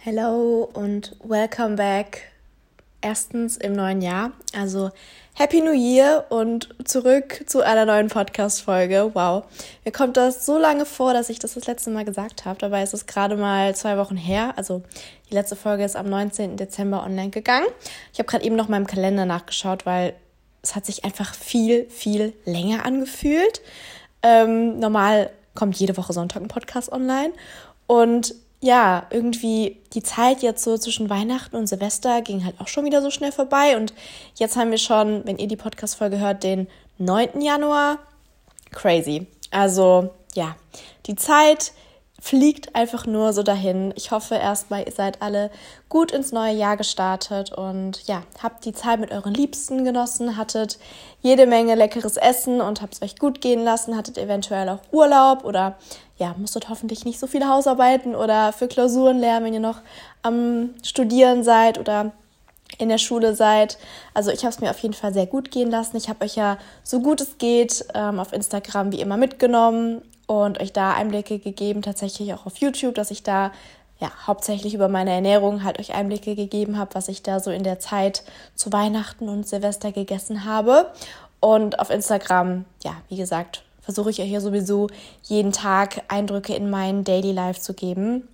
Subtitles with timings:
[0.00, 2.30] Hello und welcome back.
[3.00, 4.30] Erstens im neuen Jahr.
[4.56, 4.90] Also
[5.34, 9.10] Happy New Year und zurück zu einer neuen Podcast-Folge.
[9.14, 9.42] Wow.
[9.84, 12.60] Mir kommt das so lange vor, dass ich das das letzte Mal gesagt habe.
[12.60, 14.54] Dabei ist es gerade mal zwei Wochen her.
[14.56, 14.84] Also
[15.30, 16.56] die letzte Folge ist am 19.
[16.56, 17.66] Dezember online gegangen.
[18.12, 20.14] Ich habe gerade eben noch meinem Kalender nachgeschaut, weil
[20.62, 23.62] es hat sich einfach viel, viel länger angefühlt.
[24.22, 27.32] Ähm, normal kommt jede Woche Sonntag ein Podcast online.
[27.88, 32.84] Und ja, irgendwie die Zeit jetzt so zwischen Weihnachten und Silvester ging halt auch schon
[32.84, 33.76] wieder so schnell vorbei.
[33.76, 33.94] Und
[34.34, 36.66] jetzt haben wir schon, wenn ihr die Podcast-Folge hört, den
[36.98, 37.40] 9.
[37.40, 37.98] Januar.
[38.72, 39.26] Crazy.
[39.50, 40.56] Also, ja,
[41.06, 41.72] die Zeit
[42.20, 43.92] fliegt einfach nur so dahin.
[43.96, 45.50] Ich hoffe erstmal, ihr seid alle
[45.88, 50.78] gut ins neue Jahr gestartet und ja, habt die Zeit mit euren Liebsten genossen, hattet
[51.20, 55.44] jede Menge leckeres Essen und habt es euch gut gehen lassen, hattet eventuell auch Urlaub
[55.44, 55.76] oder
[56.18, 59.80] ja, musstet hoffentlich nicht so viele Hausarbeiten oder für Klausuren lernen, wenn ihr noch
[60.22, 62.12] am Studieren seid oder
[62.76, 63.78] in der Schule seid.
[64.14, 65.96] Also ich habe es mir auf jeden Fall sehr gut gehen lassen.
[65.96, 70.60] Ich habe euch ja so gut es geht ähm, auf Instagram wie immer mitgenommen und
[70.60, 73.52] euch da Einblicke gegeben, tatsächlich auch auf YouTube, dass ich da
[74.00, 77.64] ja hauptsächlich über meine Ernährung halt euch Einblicke gegeben habe, was ich da so in
[77.64, 78.22] der Zeit
[78.54, 80.92] zu Weihnachten und Silvester gegessen habe.
[81.40, 84.88] Und auf Instagram, ja, wie gesagt, versuche ich euch ja sowieso
[85.22, 88.28] jeden Tag Eindrücke in meinen Daily Life zu geben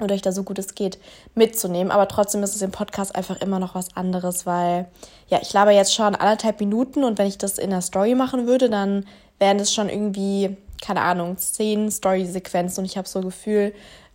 [0.00, 0.98] und euch da so gut es geht
[1.36, 1.92] mitzunehmen.
[1.92, 4.88] Aber trotzdem ist es im Podcast einfach immer noch was anderes, weil
[5.28, 8.48] ja, ich laber jetzt schon anderthalb Minuten und wenn ich das in der Story machen
[8.48, 9.06] würde, dann
[9.38, 13.72] wären es schon irgendwie keine Ahnung, zehn Story-Sequenzen und ich habe so Gefühl,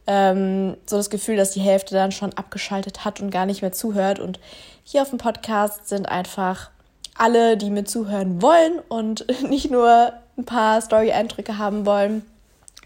[0.07, 3.71] ähm, so das Gefühl, dass die Hälfte dann schon abgeschaltet hat und gar nicht mehr
[3.71, 4.19] zuhört.
[4.19, 4.39] Und
[4.83, 6.69] hier auf dem Podcast sind einfach
[7.17, 12.25] alle, die mir zuhören wollen und nicht nur ein paar Story-Eindrücke haben wollen.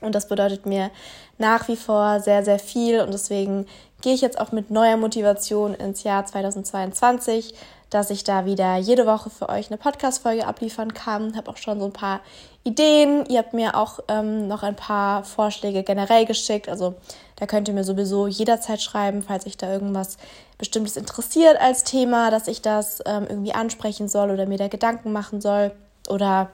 [0.02, 0.92] Und das bedeutet mir
[1.38, 3.02] nach wie vor sehr, sehr viel.
[3.02, 3.66] Und deswegen
[4.02, 7.56] gehe ich jetzt auch mit neuer Motivation ins Jahr 2022
[7.90, 11.38] dass ich da wieder jede Woche für euch eine Podcast-Folge abliefern kann.
[11.38, 12.20] Habe auch schon so ein paar
[12.64, 13.26] Ideen.
[13.28, 16.68] Ihr habt mir auch ähm, noch ein paar Vorschläge generell geschickt.
[16.68, 16.96] Also
[17.36, 20.18] da könnt ihr mir sowieso jederzeit schreiben, falls euch da irgendwas
[20.58, 25.12] Bestimmtes interessiert als Thema, dass ich das ähm, irgendwie ansprechen soll oder mir da Gedanken
[25.12, 25.72] machen soll
[26.10, 26.50] oder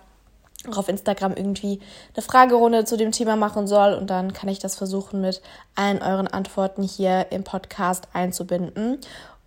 [0.75, 1.79] auf Instagram irgendwie
[2.15, 5.41] eine Fragerunde zu dem Thema machen soll und dann kann ich das versuchen mit
[5.75, 8.99] allen euren Antworten hier im Podcast einzubinden.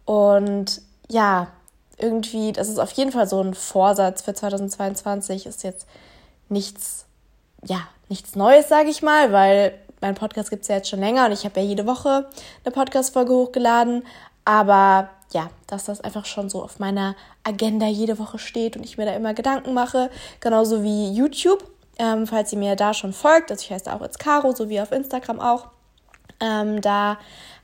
[0.05, 1.49] Und ja,
[1.99, 5.87] irgendwie, das ist auf jeden Fall so ein Vorsatz für 2022, ist jetzt
[6.49, 7.07] nichts,
[7.65, 11.27] ja, nichts Neues, sage ich mal, weil mein Podcast gibt es ja jetzt schon länger
[11.27, 12.29] und ich habe ja jede Woche
[12.65, 14.05] eine Podcast-Folge hochgeladen.
[14.45, 18.97] Aber ja, dass das einfach schon so auf meiner Agenda jede Woche steht und ich
[18.97, 20.11] mir da immer Gedanken mache.
[20.41, 21.63] Genauso wie YouTube,
[21.99, 23.51] ähm, falls ihr mir da schon folgt.
[23.51, 25.67] Also ich heiße auch jetzt Caro, so wie auf Instagram auch.
[26.41, 27.19] Ähm, da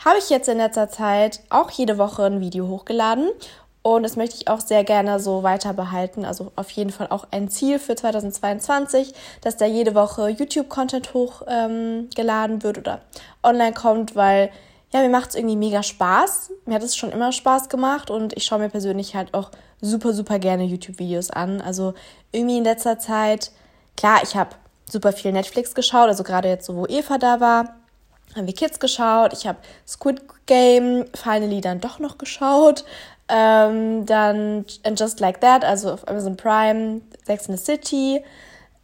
[0.05, 3.31] habe ich jetzt in letzter Zeit auch jede Woche ein Video hochgeladen
[3.83, 6.25] und das möchte ich auch sehr gerne so weiter behalten.
[6.25, 12.57] Also auf jeden Fall auch ein Ziel für 2022, dass da jede Woche YouTube-Content hochgeladen
[12.57, 13.01] ähm, wird oder
[13.43, 14.51] online kommt, weil
[14.93, 16.51] ja, mir macht es irgendwie mega Spaß.
[16.67, 20.13] Mir hat es schon immer Spaß gemacht und ich schaue mir persönlich halt auch super,
[20.13, 21.61] super gerne YouTube-Videos an.
[21.61, 21.95] Also
[22.33, 23.53] irgendwie in letzter Zeit,
[23.97, 24.51] klar, ich habe
[24.89, 27.77] super viel Netflix geschaut, also gerade jetzt so, wo Eva da war,
[28.35, 29.33] haben wir Kids geschaut.
[29.33, 32.85] Ich habe Squid Game finally dann doch noch geschaut.
[33.29, 38.25] Ähm, dann And Just Like That, also auf Amazon Prime, Sex in the City.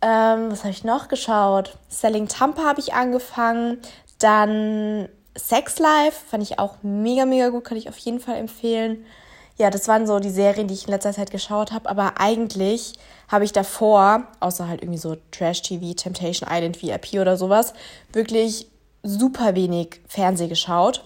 [0.03, 1.77] Ähm, was habe ich noch geschaut?
[1.89, 3.78] Selling Tampa habe ich angefangen.
[4.19, 9.04] Dann Sex Life fand ich auch mega, mega gut, kann ich auf jeden Fall empfehlen.
[9.58, 11.88] Ja, das waren so die Serien, die ich in letzter Zeit geschaut habe.
[11.88, 12.94] Aber eigentlich
[13.28, 17.72] habe ich davor, außer halt irgendwie so Trash-TV, Temptation Island, VIP oder sowas,
[18.12, 18.66] wirklich
[19.02, 21.04] super wenig Fernseh geschaut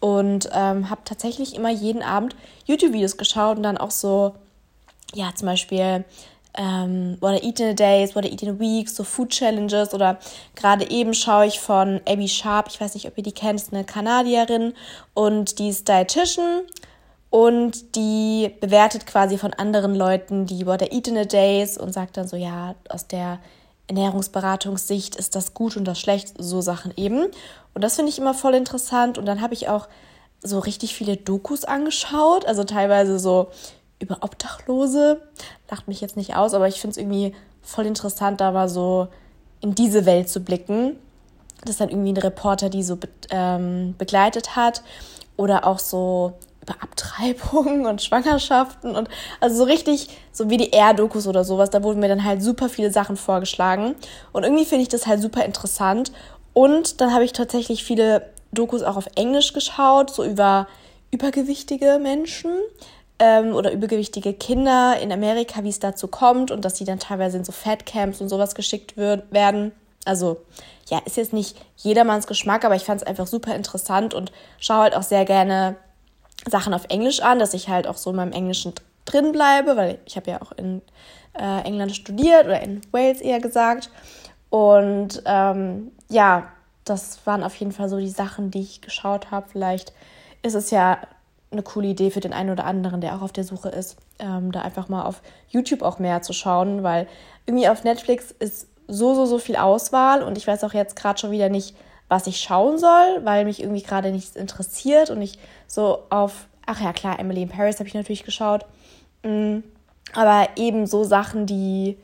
[0.00, 4.34] und ähm, habe tatsächlich immer jeden Abend YouTube-Videos geschaut und dann auch so,
[5.14, 6.04] ja, zum Beispiel
[6.54, 9.30] ähm, What I Eat in a Days, What I Eat in a Week, so Food
[9.30, 10.18] Challenges oder
[10.54, 13.84] gerade eben schaue ich von Abby Sharp, ich weiß nicht, ob ihr die kennt, eine
[13.84, 14.74] Kanadierin
[15.14, 16.62] und die ist Dietitian
[17.30, 21.92] und die bewertet quasi von anderen Leuten die What I Eat in a Days und
[21.92, 23.38] sagt dann so, ja, aus der
[23.88, 27.26] Ernährungsberatungssicht ist das gut und das schlecht, so Sachen eben.
[27.74, 29.18] Und das finde ich immer voll interessant.
[29.18, 29.88] Und dann habe ich auch
[30.42, 33.48] so richtig viele Dokus angeschaut, also teilweise so
[34.02, 35.22] über Obdachlose.
[35.70, 39.08] Lacht mich jetzt nicht aus, aber ich finde es irgendwie voll interessant, da mal so
[39.60, 40.96] in diese Welt zu blicken.
[41.60, 44.82] Das ist dann irgendwie ein Reporter, die so be ähm, begleitet hat.
[45.36, 49.08] Oder auch so über Abtreibungen und Schwangerschaften und
[49.40, 52.68] also so richtig, so wie die WDR-Dokus oder sowas, da wurden mir dann halt super
[52.68, 53.96] viele Sachen vorgeschlagen.
[54.32, 56.12] Und irgendwie finde ich das halt super interessant.
[56.52, 60.68] Und dann habe ich tatsächlich viele Dokus auch auf Englisch geschaut, so über
[61.10, 62.50] übergewichtige Menschen
[63.22, 67.38] ähm, oder übergewichtige Kinder in Amerika, wie es dazu kommt und dass sie dann teilweise
[67.38, 69.70] in so Fatcamps und sowas geschickt wird, werden.
[70.04, 70.38] Also
[70.90, 74.82] ja, ist jetzt nicht jedermanns Geschmack, aber ich fand es einfach super interessant und schaue
[74.82, 75.76] halt auch sehr gerne
[76.50, 78.72] Sachen auf Englisch an, dass ich halt auch so in meinem Englischen
[79.04, 80.82] drin bleibe, weil ich habe ja auch in
[81.34, 83.88] äh, England studiert oder in Wales eher gesagt.
[84.50, 86.48] Und ähm, ja,
[86.84, 89.46] das waren auf jeden Fall so die Sachen, die ich geschaut habe.
[89.48, 89.92] Vielleicht
[90.42, 90.98] ist es ja
[91.52, 94.52] eine coole Idee für den einen oder anderen, der auch auf der Suche ist, ähm,
[94.52, 97.06] da einfach mal auf YouTube auch mehr zu schauen, weil
[97.46, 101.18] irgendwie auf Netflix ist so, so, so viel Auswahl und ich weiß auch jetzt gerade
[101.18, 101.76] schon wieder nicht,
[102.08, 106.80] was ich schauen soll, weil mich irgendwie gerade nichts interessiert und ich so auf, ach
[106.80, 108.66] ja, klar, Emily in Paris habe ich natürlich geschaut,
[109.22, 109.58] mm,
[110.14, 111.96] aber eben so Sachen, die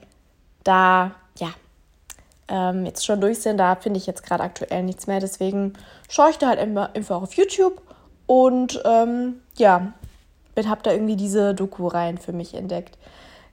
[0.64, 1.50] da, ja,
[2.48, 5.74] ähm, jetzt schon durch sind, da finde ich jetzt gerade aktuell nichts mehr, deswegen
[6.08, 7.82] schaue ich da halt immer einfach auf YouTube
[8.28, 9.92] und ähm, ja,
[10.58, 12.98] habe da irgendwie diese Doku-Reihen für mich entdeckt.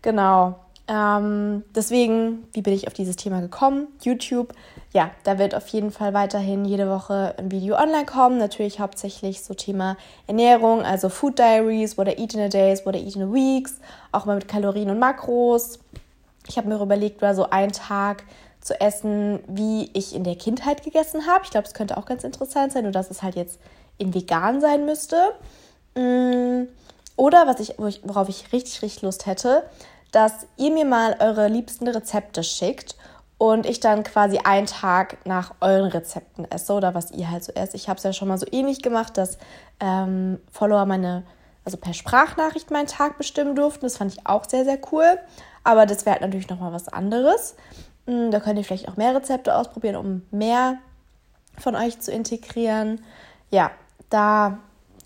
[0.01, 0.55] Genau.
[0.87, 3.87] Ähm, deswegen, wie bin ich auf dieses Thema gekommen?
[4.01, 4.53] YouTube.
[4.91, 8.37] Ja, da wird auf jeden Fall weiterhin jede Woche ein Video online kommen.
[8.37, 12.95] Natürlich hauptsächlich so Thema Ernährung, also Food Diaries, what I eat in a days, what
[12.95, 13.79] I eat in a weeks,
[14.11, 15.79] auch mal mit Kalorien und Makros.
[16.47, 18.23] Ich habe mir überlegt, mal so einen Tag
[18.61, 21.45] zu essen, wie ich in der Kindheit gegessen habe.
[21.45, 23.59] Ich glaube, es könnte auch ganz interessant sein, nur dass es halt jetzt
[23.97, 25.17] in vegan sein müsste.
[25.95, 26.67] Mm,
[27.15, 29.63] oder was ich, worauf ich richtig, richtig Lust hätte,
[30.11, 32.95] dass ihr mir mal eure liebsten Rezepte schickt
[33.37, 37.51] und ich dann quasi einen Tag nach euren Rezepten esse oder was ihr halt so
[37.53, 37.75] esst.
[37.75, 39.37] Ich habe es ja schon mal so ähnlich gemacht, dass
[39.79, 41.23] ähm, Follower meine,
[41.65, 43.85] also per Sprachnachricht meinen Tag bestimmen durften.
[43.85, 45.19] Das fand ich auch sehr, sehr cool.
[45.63, 47.55] Aber das wäre halt natürlich nochmal was anderes.
[48.05, 50.77] Mm, da könnt ihr vielleicht auch mehr Rezepte ausprobieren, um mehr
[51.57, 53.03] von euch zu integrieren.
[53.49, 53.71] Ja,
[54.09, 54.57] da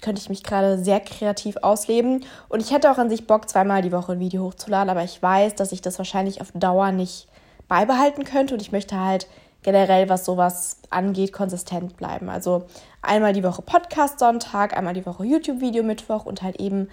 [0.01, 2.25] könnte ich mich gerade sehr kreativ ausleben.
[2.47, 5.21] Und ich hätte auch an sich Bock, zweimal die Woche ein Video hochzuladen, aber ich
[5.21, 7.27] weiß, dass ich das wahrscheinlich auf Dauer nicht
[7.67, 9.27] beibehalten könnte und ich möchte halt
[9.61, 12.29] generell, was sowas angeht, konsistent bleiben.
[12.29, 12.65] Also
[13.01, 16.87] einmal die Woche Podcast Sonntag, einmal die Woche YouTube-Video Mittwoch und halt eben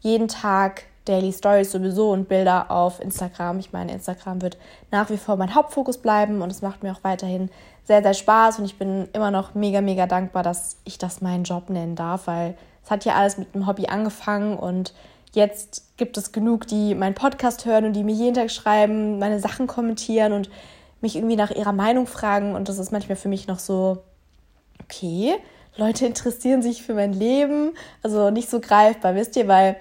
[0.00, 3.58] jeden Tag Daily Stories sowieso und Bilder auf Instagram.
[3.60, 4.58] Ich meine, Instagram wird
[4.90, 7.50] nach wie vor mein Hauptfokus bleiben und es macht mir auch weiterhin
[7.88, 11.42] sehr, sehr Spaß und ich bin immer noch mega, mega dankbar, dass ich das meinen
[11.42, 14.94] Job nennen darf, weil es hat ja alles mit einem Hobby angefangen und
[15.32, 19.40] jetzt gibt es genug, die meinen Podcast hören und die mir jeden Tag schreiben, meine
[19.40, 20.48] Sachen kommentieren und
[21.00, 23.98] mich irgendwie nach ihrer Meinung fragen und das ist manchmal für mich noch so,
[24.84, 25.34] okay,
[25.76, 27.72] Leute interessieren sich für mein Leben,
[28.04, 29.76] also nicht so greifbar, wisst ihr, weil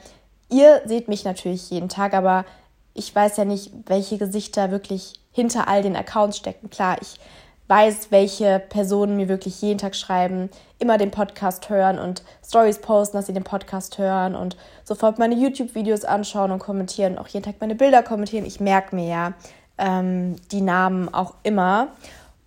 [0.49, 2.45] Ihr seht mich natürlich jeden Tag, aber
[2.93, 6.69] ich weiß ja nicht, welche Gesichter wirklich hinter all den Accounts stecken.
[6.69, 7.19] Klar, ich
[7.67, 10.49] weiß, welche Personen mir wirklich jeden Tag schreiben,
[10.79, 15.35] immer den Podcast hören und Stories posten, dass sie den Podcast hören und sofort meine
[15.35, 18.45] YouTube-Videos anschauen und kommentieren, auch jeden Tag meine Bilder kommentieren.
[18.45, 19.33] Ich merke mir ja
[19.77, 21.89] ähm, die Namen auch immer.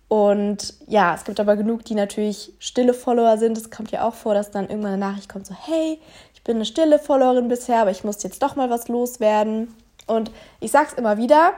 [0.07, 3.57] Und ja, es gibt aber genug, die natürlich stille Follower sind.
[3.57, 5.99] Es kommt ja auch vor, dass dann irgendwann eine Nachricht kommt, so, hey,
[6.33, 9.73] ich bin eine stille Followerin bisher, aber ich muss jetzt doch mal was loswerden.
[10.07, 11.53] Und ich sag's immer wieder,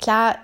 [0.00, 0.36] klar,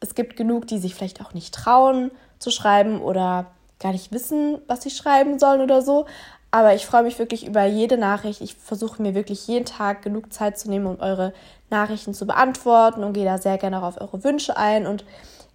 [0.00, 3.46] es gibt genug, die sich vielleicht auch nicht trauen zu schreiben oder
[3.78, 6.06] gar nicht wissen, was sie schreiben sollen oder so.
[6.50, 8.40] Aber ich freue mich wirklich über jede Nachricht.
[8.40, 11.32] Ich versuche mir wirklich jeden Tag genug Zeit zu nehmen, um eure
[11.70, 14.86] Nachrichten zu beantworten und gehe da sehr gerne auch auf eure Wünsche ein.
[14.86, 15.04] Und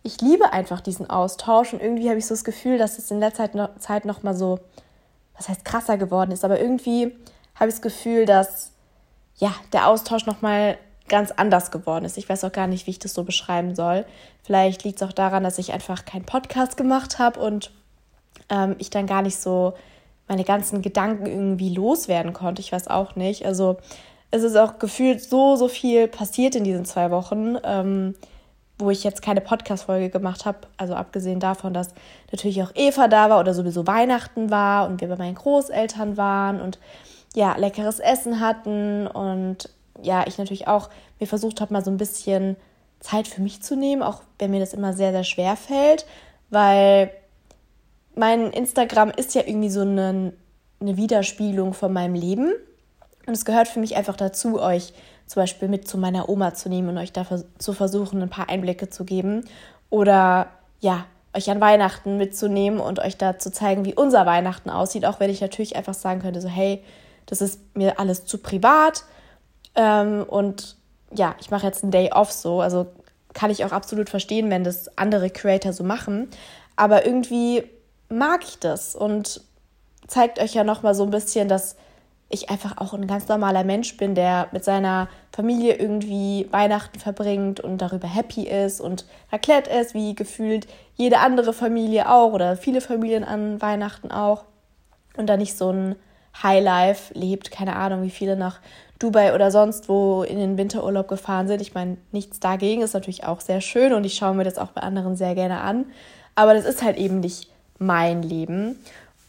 [0.04, 3.20] ich liebe einfach diesen Austausch und irgendwie habe ich so das Gefühl, dass es in
[3.20, 3.50] letzter
[3.80, 4.60] Zeit noch mal so,
[5.36, 7.16] was heißt krasser geworden ist, aber irgendwie
[7.56, 8.72] habe ich das Gefühl, dass
[9.38, 12.18] ja, der Austausch nochmal ganz anders geworden ist.
[12.18, 14.06] Ich weiß auch gar nicht, wie ich das so beschreiben soll.
[14.44, 17.72] Vielleicht liegt es auch daran, dass ich einfach keinen Podcast gemacht habe und
[18.50, 19.74] ähm, ich dann gar nicht so
[20.28, 22.62] meine ganzen Gedanken irgendwie loswerden konnte.
[22.62, 23.46] Ich weiß auch nicht.
[23.46, 23.78] Also
[24.32, 28.16] es ist auch gefühlt so, so viel passiert in diesen zwei Wochen, ähm,
[28.80, 30.60] wo ich jetzt keine Podcast-Folge gemacht habe.
[30.78, 31.94] Also abgesehen davon, dass
[32.32, 36.60] natürlich auch Eva da war oder sowieso Weihnachten war und wir bei meinen Großeltern waren
[36.60, 36.80] und
[37.36, 39.70] ja, leckeres Essen hatten und
[40.02, 42.56] ja, ich natürlich auch mir versucht habe, mal so ein bisschen
[43.00, 46.06] Zeit für mich zu nehmen, auch wenn mir das immer sehr, sehr schwer fällt,
[46.50, 47.12] weil
[48.16, 50.34] mein Instagram ist ja irgendwie so eine,
[50.80, 52.54] eine Widerspiegelung von meinem Leben.
[53.28, 54.94] Und es gehört für mich einfach dazu, euch
[55.26, 57.26] zum Beispiel mit zu meiner Oma zu nehmen und euch da
[57.58, 59.46] zu versuchen, ein paar Einblicke zu geben.
[59.90, 60.48] Oder
[60.80, 65.06] ja, euch an Weihnachten mitzunehmen und euch da zu zeigen, wie unser Weihnachten aussieht.
[65.06, 66.84] Auch wenn ich natürlich einfach sagen könnte, so, hey,
[67.26, 69.04] das ist mir alles zu privat.
[69.76, 70.76] Ähm, und
[71.14, 72.62] ja, ich mache jetzt einen Day off so.
[72.62, 72.88] Also
[73.34, 76.30] kann ich auch absolut verstehen, wenn das andere Creator so machen.
[76.76, 77.64] Aber irgendwie
[78.10, 79.42] mag ich das und
[80.08, 81.76] zeigt euch ja nochmal so ein bisschen, dass
[82.30, 87.60] ich einfach auch ein ganz normaler Mensch bin, der mit seiner Familie irgendwie Weihnachten verbringt
[87.60, 92.82] und darüber happy ist und erklärt ist, wie gefühlt jede andere Familie auch oder viele
[92.82, 94.46] Familien an Weihnachten auch
[95.18, 95.96] und da nicht so ein
[96.42, 98.60] Highlife lebt, keine Ahnung, wie viele nach
[99.00, 101.62] Dubai oder sonst wo in den Winterurlaub gefahren sind.
[101.62, 104.72] Ich meine, nichts dagegen ist natürlich auch sehr schön und ich schaue mir das auch
[104.72, 105.86] bei anderen sehr gerne an,
[106.36, 108.80] aber das ist halt eben nicht mein Leben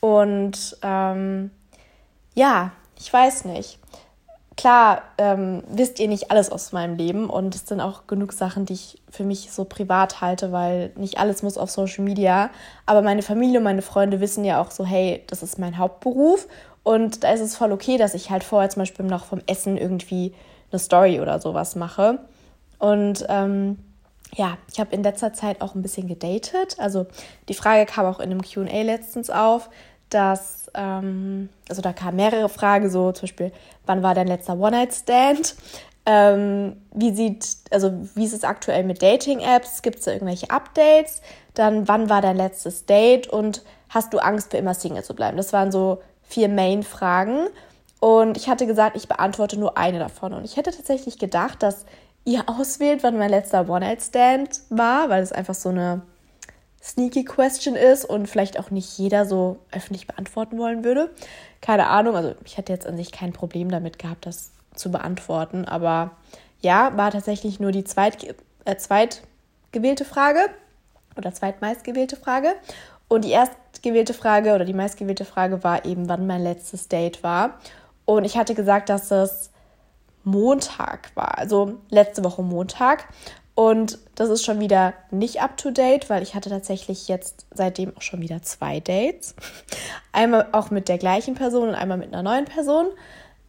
[0.00, 1.50] und ähm,
[2.35, 3.78] ja, ich weiß nicht.
[4.56, 8.64] Klar, ähm, wisst ihr nicht alles aus meinem Leben und es sind auch genug Sachen,
[8.64, 12.49] die ich für mich so privat halte, weil nicht alles muss auf Social Media.
[12.87, 16.46] Aber meine Familie und meine Freunde wissen ja auch so, hey, das ist mein Hauptberuf
[16.87, 19.76] und da ist es voll okay, dass ich halt vorher zum Beispiel noch vom Essen
[19.76, 20.33] irgendwie
[20.71, 22.21] eine Story oder sowas mache.
[22.78, 23.76] Und ähm,
[24.37, 26.76] ja, ich habe in letzter Zeit auch ein bisschen gedatet.
[26.78, 27.07] Also
[27.49, 29.69] die Frage kam auch in einem QA letztens auf,
[30.11, 33.50] dass, ähm, also da kamen mehrere Fragen, so zum Beispiel,
[33.85, 35.57] wann war dein letzter One-Night-Stand?
[36.07, 39.83] Ähm, wie sieht, also wie ist es aktuell mit Dating-Apps?
[39.83, 41.21] Gibt es da irgendwelche Updates?
[41.55, 45.37] Dann, wann war dein letztes Date und hast du Angst, für immer Single zu bleiben?
[45.37, 47.49] Das waren so vier Main-Fragen.
[48.00, 50.33] Und ich hatte gesagt, ich beantworte nur eine davon.
[50.33, 51.87] Und ich hätte tatsächlich gedacht, dass
[52.25, 56.02] ihr auswählt, wann mein letzter One-Night-Stand war, weil es einfach so eine
[56.83, 61.11] sneaky Question ist und vielleicht auch nicht jeder so öffentlich beantworten wollen würde.
[61.61, 65.64] Keine Ahnung, also ich hätte jetzt an sich kein Problem damit gehabt, das zu beantworten,
[65.64, 66.12] aber
[66.61, 68.25] ja, war tatsächlich nur die zweit,
[68.64, 70.40] äh, zweitgewählte Frage
[71.16, 72.54] oder zweitmeistgewählte Frage.
[73.09, 73.33] Und die
[73.87, 77.59] erstgewählte Frage oder die meistgewählte Frage war eben, wann mein letztes Date war.
[78.05, 79.50] Und ich hatte gesagt, dass es
[80.25, 83.07] Montag war, also letzte Woche Montag.
[83.55, 87.97] Und das ist schon wieder nicht up to date, weil ich hatte tatsächlich jetzt seitdem
[87.97, 89.37] auch schon wieder zwei Dates.
[90.12, 92.87] Einmal auch mit der gleichen Person und einmal mit einer neuen Person.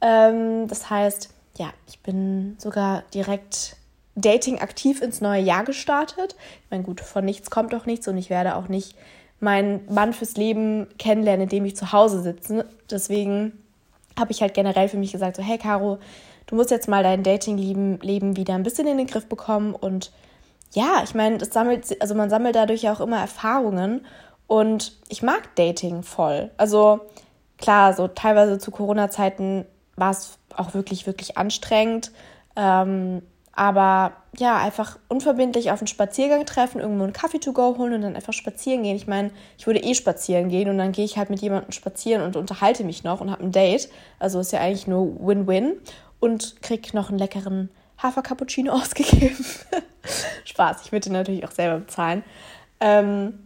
[0.01, 3.75] Ähm, das heißt, ja, ich bin sogar direkt
[4.15, 6.35] Dating aktiv ins neue Jahr gestartet.
[6.63, 8.95] Ich meine, gut, von nichts kommt doch nichts und ich werde auch nicht
[9.39, 12.65] meinen Mann fürs Leben kennenlernen, indem ich zu Hause sitze.
[12.89, 13.53] Deswegen
[14.17, 15.99] habe ich halt generell für mich gesagt, so, hey Caro,
[16.47, 20.11] du musst jetzt mal dein Dating-Leben wieder ein bisschen in den Griff bekommen und
[20.73, 24.05] ja, ich meine, das sammelt, also man sammelt dadurch ja auch immer Erfahrungen
[24.47, 26.51] und ich mag Dating voll.
[26.57, 27.01] Also
[27.57, 29.65] klar, so teilweise zu Corona-Zeiten
[29.95, 32.11] war es auch wirklich, wirklich anstrengend.
[32.55, 33.21] Ähm,
[33.57, 38.03] aber ja, einfach unverbindlich auf einen Spaziergang treffen, irgendwo einen Kaffee to go holen und
[38.03, 38.95] dann einfach spazieren gehen.
[38.95, 42.21] Ich meine, ich würde eh spazieren gehen und dann gehe ich halt mit jemandem spazieren
[42.21, 43.89] und unterhalte mich noch und habe ein Date.
[44.19, 45.73] Also ist ja eigentlich nur Win-Win
[46.19, 47.69] und krieg noch einen leckeren
[48.01, 49.43] Hafer-Cappuccino ausgegeben.
[50.45, 52.23] Spaß, ich würde natürlich auch selber bezahlen.
[52.79, 53.39] Ähm,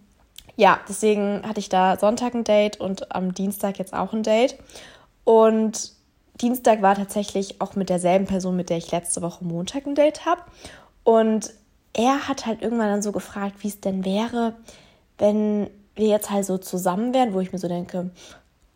[0.57, 4.57] ja, deswegen hatte ich da Sonntag ein Date und am Dienstag jetzt auch ein Date.
[5.23, 5.93] Und
[6.39, 10.25] Dienstag war tatsächlich auch mit derselben Person, mit der ich letzte Woche Montag ein Date
[10.25, 10.41] habe.
[11.03, 11.51] Und
[11.93, 14.53] er hat halt irgendwann dann so gefragt, wie es denn wäre,
[15.17, 18.11] wenn wir jetzt halt so zusammen wären, wo ich mir so denke,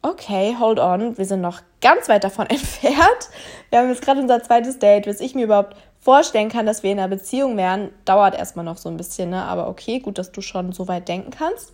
[0.01, 3.29] okay, hold on, wir sind noch ganz weit davon entfernt.
[3.69, 6.91] Wir haben jetzt gerade unser zweites Date, bis ich mir überhaupt vorstellen kann, dass wir
[6.91, 9.43] in einer Beziehung wären, dauert erstmal noch so ein bisschen, ne?
[9.43, 11.71] Aber okay, gut, dass du schon so weit denken kannst.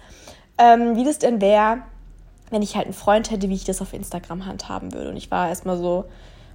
[0.58, 1.80] Ähm, wie das denn wäre,
[2.52, 5.10] wenn ich halt einen Freund hätte, wie ich das auf Instagram handhaben würde.
[5.10, 6.06] Und ich war erstmal so,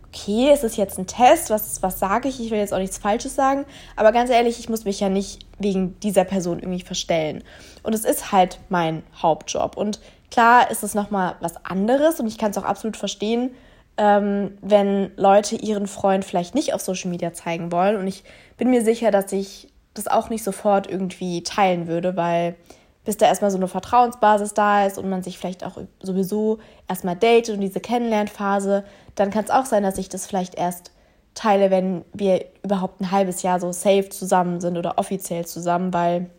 [0.08, 1.50] okay, ist es jetzt ein Test?
[1.50, 2.38] Was, was sage ich?
[2.40, 3.64] Ich will jetzt auch nichts Falsches sagen.
[3.96, 7.42] Aber ganz ehrlich, ich muss mich ja nicht wegen dieser Person irgendwie verstellen.
[7.82, 9.76] Und es ist halt mein Hauptjob.
[9.76, 9.98] Und
[10.30, 13.54] Klar ist es nochmal was anderes und ich kann es auch absolut verstehen,
[13.96, 17.96] ähm, wenn Leute ihren Freund vielleicht nicht auf Social Media zeigen wollen.
[17.96, 18.24] Und ich
[18.58, 22.56] bin mir sicher, dass ich das auch nicht sofort irgendwie teilen würde, weil
[23.06, 26.58] bis da erstmal so eine Vertrauensbasis da ist und man sich vielleicht auch sowieso
[26.88, 28.84] erstmal datet und diese Kennenlernphase,
[29.14, 30.90] dann kann es auch sein, dass ich das vielleicht erst
[31.34, 36.30] teile, wenn wir überhaupt ein halbes Jahr so safe zusammen sind oder offiziell zusammen, weil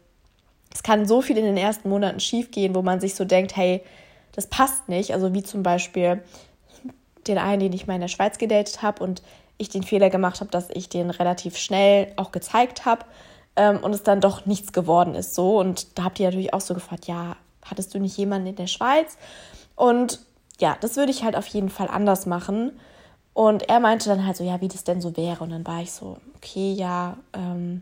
[0.74, 3.82] es kann so viel in den ersten Monaten schiefgehen, wo man sich so denkt, hey,
[4.34, 5.14] das passt nicht.
[5.14, 6.22] Also wie zum Beispiel
[7.28, 9.22] den einen, den ich mal in der Schweiz gedatet habe und
[9.58, 13.06] ich den Fehler gemacht habe, dass ich den relativ schnell auch gezeigt habe
[13.58, 15.60] ähm, und es dann doch nichts geworden ist so.
[15.60, 17.36] Und da habt ihr natürlich auch so gefragt, ja,
[17.66, 19.18] hattest du nicht jemanden in der Schweiz?
[19.76, 20.22] Und
[20.60, 22.80] ja, das würde ich halt auf jeden Fall anders machen.
[23.34, 25.44] Und er meinte dann halt so, ja, wie das denn so wäre.
[25.44, 27.82] Und dann war ich so, okay, ja, ähm,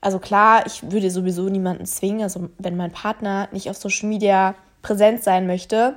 [0.00, 2.22] also klar, ich würde sowieso niemanden zwingen.
[2.22, 5.94] Also wenn mein Partner nicht auf Social Media präsent sein möchte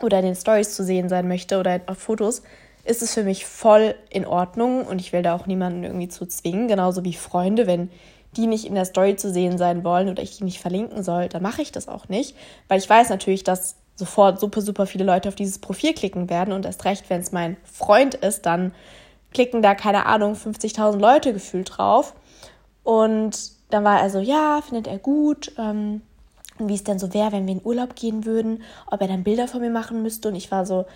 [0.00, 2.42] oder in den Stories zu sehen sein möchte oder auf Fotos,
[2.84, 6.26] ist es für mich voll in Ordnung und ich will da auch niemanden irgendwie zu
[6.26, 6.68] zwingen.
[6.68, 7.90] Genauso wie Freunde, wenn
[8.36, 11.28] die nicht in der Story zu sehen sein wollen oder ich die nicht verlinken soll,
[11.28, 12.36] dann mache ich das auch nicht,
[12.68, 16.52] weil ich weiß natürlich, dass sofort super, super viele Leute auf dieses Profil klicken werden
[16.52, 18.72] und erst recht, wenn es mein Freund ist, dann
[19.32, 22.14] klicken da, keine Ahnung, 50.000 Leute gefühlt drauf.
[22.82, 25.52] Und dann war er so, ja, findet er gut.
[25.58, 26.02] Ähm,
[26.58, 29.24] und wie es denn so wäre, wenn wir in Urlaub gehen würden, ob er dann
[29.24, 30.28] Bilder von mir machen müsste.
[30.28, 30.86] Und ich war so,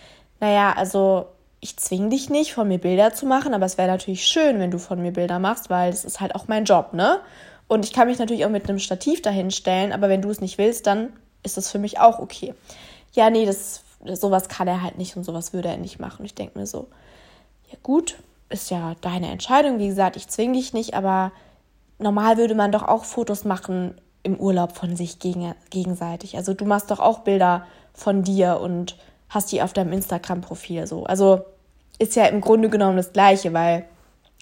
[0.41, 1.27] naja, also
[1.61, 4.71] ich zwinge dich nicht, von mir Bilder zu machen, aber es wäre natürlich schön, wenn
[4.71, 7.21] du von mir Bilder machst, weil es ist halt auch mein Job, ne?
[7.67, 10.41] Und ich kann mich natürlich auch mit einem Stativ dahin stellen, aber wenn du es
[10.41, 11.13] nicht willst, dann
[11.43, 12.55] ist das für mich auch okay.
[13.13, 16.25] Ja, nee, das, sowas kann er halt nicht und sowas würde er nicht machen.
[16.25, 16.89] Ich denke mir so,
[17.71, 18.17] ja gut,
[18.49, 19.79] ist ja deine Entscheidung.
[19.79, 21.33] Wie gesagt, ich zwinge dich nicht, aber
[21.99, 26.37] normal würde man doch auch Fotos machen im Urlaub von sich gegen, gegenseitig.
[26.37, 28.97] Also du machst doch auch Bilder von dir und
[29.29, 31.05] hast die auf deinem Instagram-Profil so.
[31.05, 31.45] Also
[31.99, 33.85] ist ja im Grunde genommen das Gleiche, weil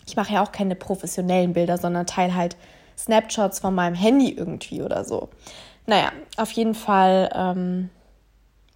[0.06, 2.56] ich mache ja auch keine professionellen Bilder, sondern teile halt
[2.96, 5.28] Snapshots von meinem Handy irgendwie oder so.
[5.86, 7.90] Naja, auf jeden Fall ähm,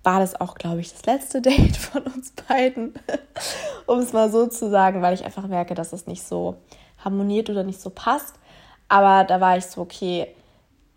[0.03, 2.95] war das auch, glaube ich, das letzte Date von uns beiden,
[3.87, 6.57] um es mal so zu sagen, weil ich einfach merke, dass es nicht so
[6.99, 8.35] harmoniert oder nicht so passt.
[8.89, 10.27] Aber da war ich so, okay,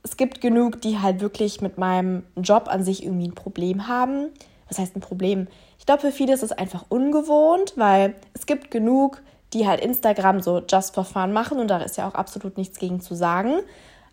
[0.03, 4.29] es gibt genug, die halt wirklich mit meinem Job an sich irgendwie ein Problem haben.
[4.67, 5.48] Was heißt ein Problem?
[5.79, 9.22] Ich glaube, für viele ist es einfach ungewohnt, weil es gibt genug,
[9.53, 12.79] die halt Instagram so just for fun machen und da ist ja auch absolut nichts
[12.79, 13.60] gegen zu sagen.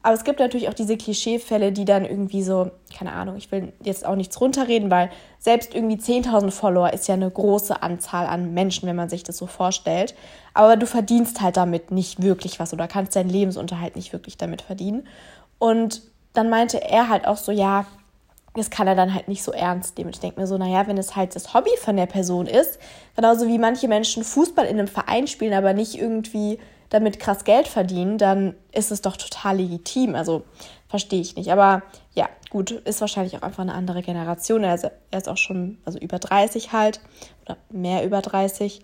[0.02, 3.73] Aber es gibt natürlich auch diese Klischeefälle, die dann irgendwie so, keine Ahnung, ich will
[3.83, 8.54] jetzt auch nichts runterreden, weil selbst irgendwie 10.000 Follower ist ja eine große Anzahl an
[8.54, 10.14] Menschen, wenn man sich das so vorstellt.
[10.54, 14.62] Aber du verdienst halt damit nicht wirklich was oder kannst deinen Lebensunterhalt nicht wirklich damit
[14.62, 15.07] verdienen.
[15.59, 16.00] Und
[16.33, 17.85] dann meinte er halt auch so, ja,
[18.54, 20.11] das kann er dann halt nicht so ernst nehmen.
[20.11, 22.78] Ich denke mir so, naja, wenn es halt das Hobby von der Person ist,
[23.14, 27.69] genauso wie manche Menschen Fußball in einem Verein spielen, aber nicht irgendwie damit krass Geld
[27.69, 30.16] verdienen, dann ist es doch total legitim.
[30.16, 30.42] Also
[30.88, 31.52] verstehe ich nicht.
[31.52, 31.83] Aber
[32.14, 34.64] ja, gut, ist wahrscheinlich auch einfach eine andere Generation.
[34.64, 37.00] Er ist, er ist auch schon also über 30 halt
[37.45, 38.83] oder mehr über 30.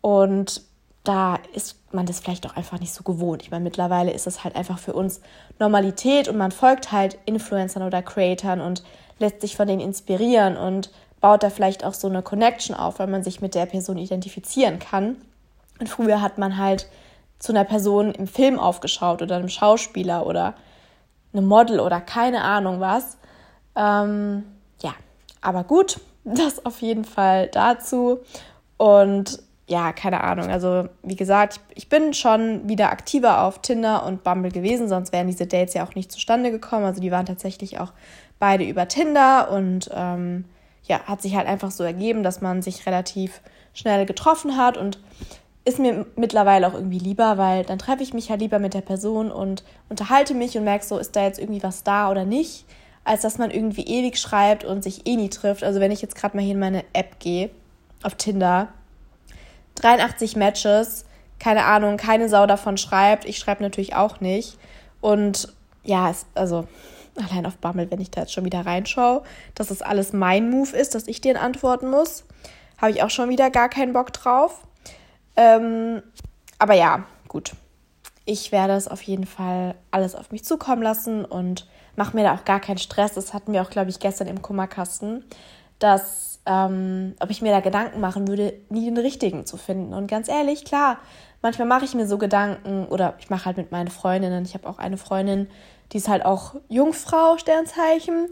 [0.00, 0.62] Und
[1.04, 3.42] da ist man das vielleicht auch einfach nicht so gewohnt.
[3.42, 5.20] Ich meine, mittlerweile ist es halt einfach für uns
[5.58, 8.84] Normalität und man folgt halt Influencern oder Creatoren und
[9.18, 13.06] lässt sich von denen inspirieren und baut da vielleicht auch so eine Connection auf, weil
[13.06, 15.16] man sich mit der Person identifizieren kann.
[15.80, 16.88] Und früher hat man halt
[17.38, 20.54] zu einer Person im Film aufgeschaut oder einem Schauspieler oder
[21.32, 23.16] einem Model oder keine Ahnung was.
[23.74, 24.44] Ähm,
[24.80, 24.94] ja,
[25.40, 28.20] aber gut, das auf jeden Fall dazu.
[28.76, 30.50] Und ja, keine Ahnung.
[30.50, 35.28] Also, wie gesagt, ich bin schon wieder aktiver auf Tinder und Bumble gewesen, sonst wären
[35.28, 36.84] diese Dates ja auch nicht zustande gekommen.
[36.84, 37.92] Also, die waren tatsächlich auch
[38.38, 40.44] beide über Tinder und ähm,
[40.84, 43.40] ja, hat sich halt einfach so ergeben, dass man sich relativ
[43.72, 44.98] schnell getroffen hat und
[45.64, 48.80] ist mir mittlerweile auch irgendwie lieber, weil dann treffe ich mich halt lieber mit der
[48.80, 52.64] Person und unterhalte mich und merke so, ist da jetzt irgendwie was da oder nicht,
[53.04, 55.62] als dass man irgendwie ewig schreibt und sich eh nie trifft.
[55.62, 57.50] Also wenn ich jetzt gerade mal hier in meine App gehe,
[58.02, 58.72] auf Tinder,
[59.76, 61.04] 83 Matches,
[61.38, 64.58] keine Ahnung, keine Sau davon schreibt, ich schreibe natürlich auch nicht.
[65.00, 66.66] Und ja, es, also
[67.16, 69.22] allein auf Bammel, wenn ich da jetzt schon wieder reinschaue,
[69.54, 72.24] dass das alles mein Move ist, dass ich den antworten muss,
[72.78, 74.66] habe ich auch schon wieder gar keinen Bock drauf.
[75.36, 76.02] Ähm,
[76.58, 77.52] aber ja, gut.
[78.24, 82.34] Ich werde es auf jeden Fall alles auf mich zukommen lassen und mache mir da
[82.34, 83.14] auch gar keinen Stress.
[83.14, 85.24] Das hatten wir auch, glaube ich, gestern im Kummerkasten,
[85.82, 89.94] dass, ähm, ob ich mir da Gedanken machen würde, nie den richtigen zu finden.
[89.94, 90.98] Und ganz ehrlich, klar,
[91.40, 94.44] manchmal mache ich mir so Gedanken oder ich mache halt mit meinen Freundinnen.
[94.44, 95.48] Ich habe auch eine Freundin,
[95.92, 98.28] die ist halt auch Jungfrau, Sternzeichen,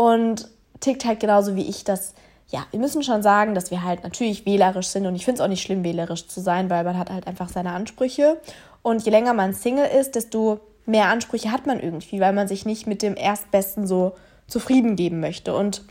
[0.00, 0.48] und
[0.80, 2.14] tickt halt genauso wie ich, dass
[2.48, 5.44] ja, wir müssen schon sagen, dass wir halt natürlich wählerisch sind und ich finde es
[5.44, 8.40] auch nicht schlimm, wählerisch zu sein, weil man hat halt einfach seine Ansprüche.
[8.80, 12.64] Und je länger man Single ist, desto mehr Ansprüche hat man irgendwie, weil man sich
[12.64, 14.16] nicht mit dem Erstbesten so
[14.48, 15.54] zufrieden geben möchte.
[15.54, 15.82] Und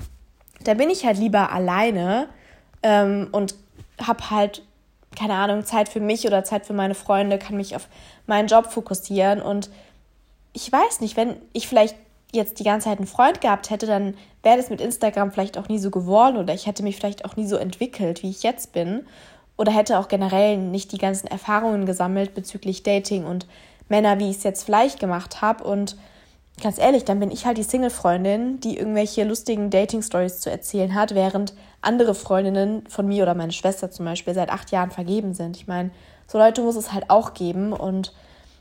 [0.64, 2.28] da bin ich halt lieber alleine
[2.84, 3.56] ähm, und
[4.02, 4.64] habe halt,
[5.18, 7.88] keine Ahnung, Zeit für mich oder Zeit für meine Freunde, kann mich auf
[8.28, 9.42] meinen Job fokussieren.
[9.42, 9.70] Und
[10.54, 11.96] ich weiß nicht, wenn ich vielleicht
[12.32, 15.68] jetzt die ganze Zeit einen Freund gehabt hätte, dann wäre das mit Instagram vielleicht auch
[15.68, 18.72] nie so geworden oder ich hätte mich vielleicht auch nie so entwickelt, wie ich jetzt
[18.72, 19.06] bin.
[19.58, 23.46] Oder hätte auch generell nicht die ganzen Erfahrungen gesammelt bezüglich Dating und
[23.90, 25.66] Männer, wie ich es jetzt vielleicht gemacht habe.
[25.66, 25.98] Und
[26.62, 31.16] ganz ehrlich, dann bin ich halt die Single-Freundin, die irgendwelche lustigen Dating-Stories zu erzählen hat,
[31.16, 35.58] während andere Freundinnen von mir oder meine Schwester zum Beispiel seit acht Jahren vergeben sind.
[35.58, 35.92] Ich meine,
[36.28, 37.74] so Leute muss es halt auch geben.
[37.74, 38.14] Und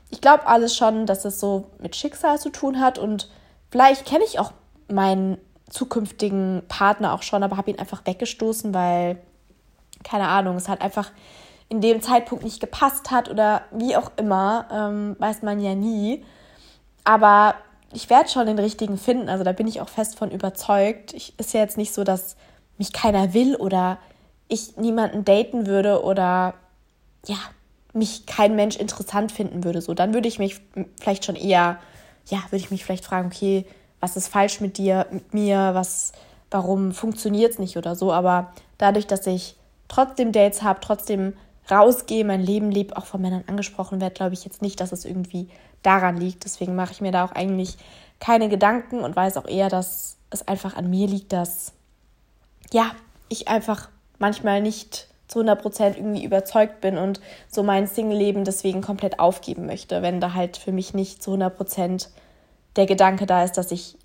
[0.09, 3.29] ich glaube alles schon, dass es so mit Schicksal zu tun hat und
[3.71, 4.51] Vielleicht kenne ich auch
[4.87, 5.37] meinen
[5.69, 9.17] zukünftigen Partner auch schon, aber habe ihn einfach weggestoßen, weil,
[10.03, 11.11] keine Ahnung, es halt einfach
[11.69, 16.25] in dem Zeitpunkt nicht gepasst hat oder wie auch immer, ähm, weiß man ja nie.
[17.03, 17.55] Aber
[17.93, 19.29] ich werde schon den richtigen finden.
[19.29, 21.13] Also da bin ich auch fest von überzeugt.
[21.13, 22.35] Ich, ist ja jetzt nicht so, dass
[22.77, 23.97] mich keiner will oder
[24.47, 26.53] ich niemanden daten würde oder
[27.25, 27.37] ja,
[27.93, 29.81] mich kein Mensch interessant finden würde.
[29.81, 30.61] So, dann würde ich mich
[30.99, 31.79] vielleicht schon eher,
[32.27, 33.65] ja, würde ich mich vielleicht fragen, okay,
[33.99, 36.13] was ist falsch mit dir, mit mir, was,
[36.51, 38.13] warum funktioniert es nicht oder so.
[38.13, 39.55] Aber dadurch, dass ich
[39.87, 41.33] trotzdem Dates habe, trotzdem
[41.69, 45.05] rausgehe, mein Leben lebe, auch von Männern angesprochen werde, glaube ich jetzt nicht, dass es
[45.05, 45.49] irgendwie
[45.83, 46.45] daran liegt.
[46.45, 47.77] Deswegen mache ich mir da auch eigentlich
[48.19, 51.73] keine Gedanken und weiß auch eher, dass es einfach an mir liegt, dass
[52.71, 52.91] ja,
[53.29, 59.19] ich einfach manchmal nicht zu 100% irgendwie überzeugt bin und so mein Single-Leben deswegen komplett
[59.19, 62.07] aufgeben möchte, wenn da halt für mich nicht zu 100%
[62.75, 63.97] der Gedanke da ist, dass ich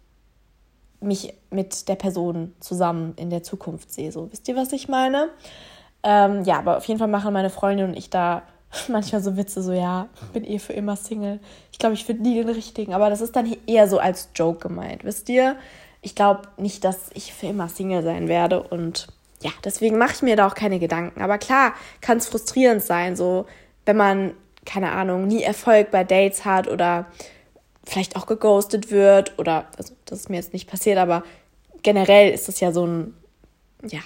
[1.00, 4.12] mich mit der Person zusammen in der Zukunft sehe.
[4.12, 5.30] So, wisst ihr, was ich meine?
[6.04, 8.42] Ähm, ja, aber auf jeden Fall machen meine Freundin und ich da
[8.88, 11.40] manchmal so Witze, so ja, bin eh für immer Single.
[11.72, 14.68] Ich glaube, ich finde nie den richtigen, aber das ist dann eher so als Joke
[14.68, 15.56] gemeint, wisst ihr?
[16.02, 19.08] Ich glaube nicht, dass ich für immer Single sein werde und
[19.42, 21.22] ja, deswegen mache ich mir da auch keine Gedanken.
[21.22, 23.46] Aber klar, kann es frustrierend sein, so
[23.86, 24.32] wenn man,
[24.64, 27.06] keine Ahnung, nie Erfolg bei Dates hat oder
[27.84, 31.22] vielleicht auch geghostet wird oder, also das ist mir jetzt nicht passiert, aber
[31.82, 33.14] generell ist das ja so ein,
[33.82, 34.00] ja,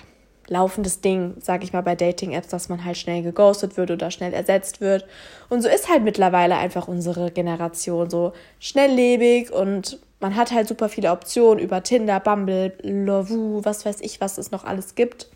[0.49, 4.33] laufendes Ding, sag ich mal, bei Dating-Apps, dass man halt schnell geghostet wird oder schnell
[4.33, 5.07] ersetzt wird.
[5.49, 10.89] Und so ist halt mittlerweile einfach unsere Generation so schnelllebig und man hat halt super
[10.89, 15.29] viele Optionen über Tinder, Bumble, Lovoo, was weiß ich, was es noch alles gibt.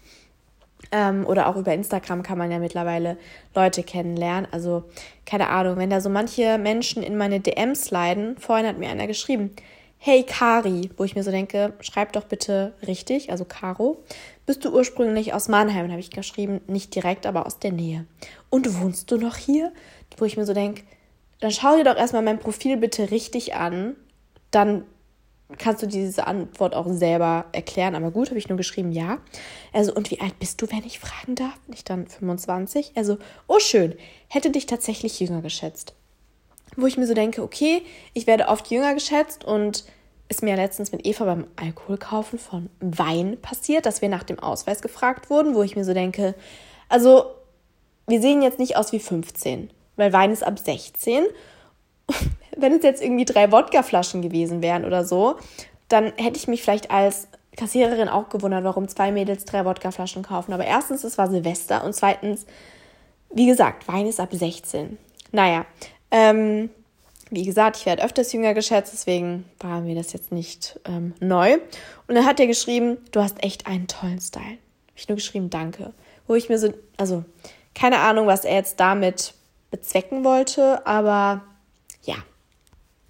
[0.90, 3.16] Ähm, oder auch über Instagram kann man ja mittlerweile
[3.55, 4.48] Leute kennenlernen.
[4.51, 4.85] Also,
[5.25, 9.07] keine Ahnung, wenn da so manche Menschen in meine DMs leiden, vorhin hat mir einer
[9.07, 9.55] geschrieben,
[10.05, 14.03] hey Kari, wo ich mir so denke, schreib doch bitte richtig, also Caro.
[14.47, 15.88] Bist du ursprünglich aus Mannheim?
[15.91, 18.05] habe ich geschrieben, nicht direkt, aber aus der Nähe.
[18.51, 19.73] Und wohnst du noch hier?
[20.17, 20.83] Wo ich mir so denke,
[21.38, 23.95] dann schau dir doch erstmal mein Profil bitte richtig an.
[24.51, 24.83] Dann
[25.57, 27.95] kannst du diese Antwort auch selber erklären.
[27.95, 29.19] Aber gut, habe ich nur geschrieben, ja.
[29.73, 31.61] Also, und wie alt bist du, wenn ich fragen darf?
[31.69, 32.95] Nicht dann 25.
[32.97, 33.95] Also, oh schön,
[34.27, 35.95] hätte dich tatsächlich jünger geschätzt.
[36.76, 37.82] Wo ich mir so denke, okay,
[38.14, 39.85] ich werde oft jünger geschätzt und
[40.28, 44.80] ist mir letztens mit Eva beim Alkoholkaufen von Wein passiert, dass wir nach dem Ausweis
[44.80, 46.35] gefragt wurden, wo ich mir so denke,
[46.88, 47.26] also
[48.06, 51.24] wir sehen jetzt nicht aus wie 15, weil Wein ist ab 16.
[52.56, 55.37] Wenn es jetzt irgendwie drei Wodkaflaschen gewesen wären oder so,
[55.88, 60.52] dann hätte ich mich vielleicht als Kassiererin auch gewundert, warum zwei Mädels drei Wodkaflaschen kaufen.
[60.52, 62.46] Aber erstens, es war Silvester und zweitens,
[63.30, 64.98] wie gesagt, Wein ist ab 16.
[65.32, 65.66] Naja,
[66.12, 66.70] ähm,
[67.31, 71.55] wie gesagt, ich werde öfters jünger geschätzt, deswegen war mir das jetzt nicht ähm, neu.
[72.07, 74.44] Und dann hat er geschrieben, du hast echt einen tollen Style.
[74.44, 74.59] Habe
[74.96, 75.94] ich nur geschrieben, danke.
[76.27, 77.25] Wo ich mir so, also
[77.75, 79.33] keine Ahnung, was er jetzt damit
[79.70, 81.42] bezwecken wollte, aber
[82.03, 82.16] ja,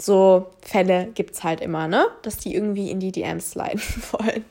[0.01, 2.07] so Fälle gibt es halt immer, ne?
[2.23, 4.45] Dass die irgendwie in die DMs sliden wollen.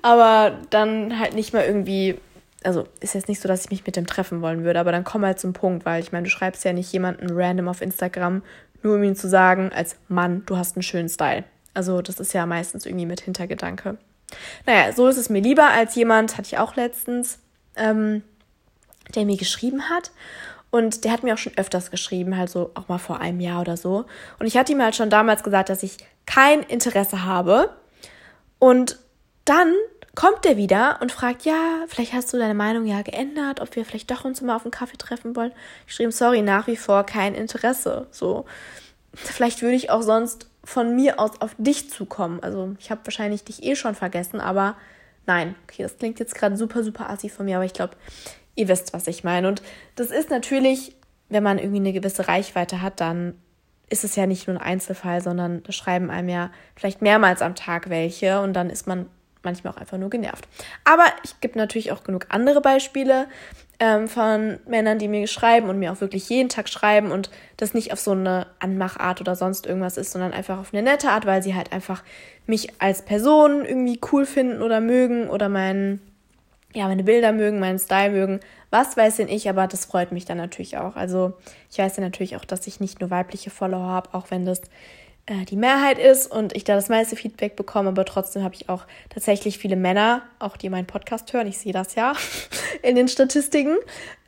[0.00, 2.18] aber dann halt nicht mal irgendwie
[2.64, 5.04] also ist jetzt nicht so, dass ich mich mit dem treffen wollen würde, aber dann
[5.04, 8.42] komm halt zum Punkt, weil ich meine, du schreibst ja nicht jemanden random auf Instagram,
[8.82, 11.44] nur um ihm zu sagen, als Mann, du hast einen schönen Style.
[11.74, 13.98] Also das ist ja meistens irgendwie mit Hintergedanke.
[14.64, 17.38] Naja, so ist es mir lieber als jemand, hatte ich auch letztens,
[17.76, 18.22] ähm,
[19.14, 20.10] der mir geschrieben hat.
[20.70, 23.60] Und der hat mir auch schon öfters geschrieben, halt so auch mal vor einem Jahr
[23.60, 24.04] oder so.
[24.38, 27.70] Und ich hatte ihm halt schon damals gesagt, dass ich kein Interesse habe.
[28.58, 28.98] Und
[29.44, 29.72] dann
[30.16, 33.84] kommt er wieder und fragt, ja, vielleicht hast du deine Meinung ja geändert, ob wir
[33.84, 35.52] vielleicht doch uns mal auf einen Kaffee treffen wollen.
[35.86, 38.08] Ich schrieb, sorry, nach wie vor kein Interesse.
[38.10, 38.46] So,
[39.14, 42.40] vielleicht würde ich auch sonst von mir aus auf dich zukommen.
[42.42, 44.76] Also ich habe wahrscheinlich dich eh schon vergessen, aber
[45.26, 47.94] nein, okay, das klingt jetzt gerade super, super assi von mir, aber ich glaube,
[48.54, 49.46] ihr wisst, was ich meine.
[49.46, 49.62] Und
[49.96, 50.96] das ist natürlich,
[51.28, 53.34] wenn man irgendwie eine gewisse Reichweite hat, dann
[53.90, 57.90] ist es ja nicht nur ein Einzelfall, sondern schreiben einem ja vielleicht mehrmals am Tag
[57.90, 59.06] welche und dann ist man
[59.46, 60.46] manchmal auch einfach nur genervt.
[60.84, 63.26] Aber ich gebe natürlich auch genug andere Beispiele
[63.78, 67.74] ähm, von Männern, die mir schreiben und mir auch wirklich jeden Tag schreiben und das
[67.74, 71.26] nicht auf so eine Anmachart oder sonst irgendwas ist, sondern einfach auf eine nette Art,
[71.26, 72.02] weil sie halt einfach
[72.46, 76.00] mich als Person irgendwie cool finden oder mögen oder meinen,
[76.74, 78.40] ja, meine Bilder mögen, meinen Style mögen.
[78.70, 80.96] Was weiß denn ich, aber das freut mich dann natürlich auch.
[80.96, 81.34] Also
[81.70, 84.62] ich weiß ja natürlich auch, dass ich nicht nur weibliche Follower habe, auch wenn das
[85.28, 88.84] die Mehrheit ist und ich da das meiste Feedback bekomme, aber trotzdem habe ich auch
[89.10, 92.12] tatsächlich viele Männer, auch die meinen Podcast hören, ich sehe das ja
[92.82, 93.76] in den Statistiken.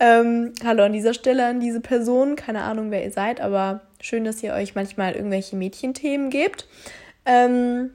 [0.00, 4.24] Ähm, hallo an dieser Stelle an diese Person, keine Ahnung, wer ihr seid, aber schön,
[4.24, 6.66] dass ihr euch manchmal irgendwelche Mädchenthemen gebt.
[7.24, 7.90] Ähm,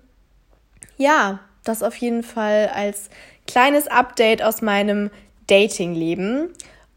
[0.98, 3.10] ja, das auf jeden Fall als
[3.48, 5.10] kleines Update aus meinem
[5.48, 6.50] Dating-Leben.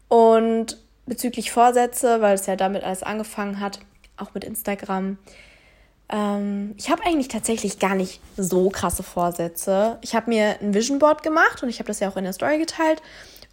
[0.07, 3.79] Und bezüglich Vorsätze, weil es ja damit alles angefangen hat,
[4.17, 5.17] auch mit Instagram.
[6.09, 9.97] Ähm, ich habe eigentlich tatsächlich gar nicht so krasse Vorsätze.
[10.01, 12.33] Ich habe mir ein Vision Board gemacht und ich habe das ja auch in der
[12.33, 13.01] Story geteilt.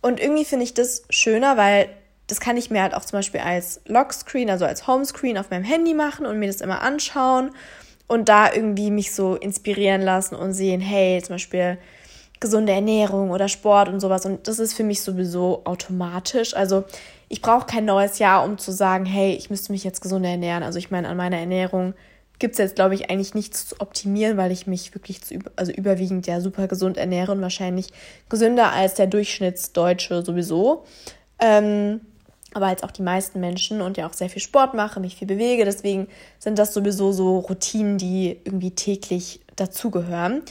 [0.02, 1.88] Und irgendwie finde ich das schöner, weil
[2.26, 5.64] das kann ich mir halt auch zum Beispiel als Lockscreen, also als Homescreen auf meinem
[5.64, 7.50] Handy machen und mir das immer anschauen
[8.06, 11.78] und da irgendwie mich so inspirieren lassen und sehen, hey, zum Beispiel
[12.40, 14.26] gesunde Ernährung oder Sport und sowas.
[14.26, 16.54] Und das ist für mich sowieso automatisch.
[16.54, 16.84] Also
[17.28, 20.62] ich brauche kein neues Jahr, um zu sagen, hey, ich müsste mich jetzt gesund ernähren.
[20.62, 21.94] Also ich meine, an meiner Ernährung
[22.38, 25.72] gibt es jetzt, glaube ich, eigentlich nichts zu optimieren, weil ich mich wirklich zu, also
[25.72, 27.92] überwiegend ja super gesund ernähre und wahrscheinlich
[28.28, 30.84] gesünder als der Durchschnittsdeutsche sowieso.
[31.38, 32.00] Ähm,
[32.54, 35.26] aber als auch die meisten Menschen und ja auch sehr viel Sport mache, mich viel
[35.26, 35.64] bewege.
[35.64, 40.42] Deswegen sind das sowieso so Routinen, die irgendwie täglich dazugehören.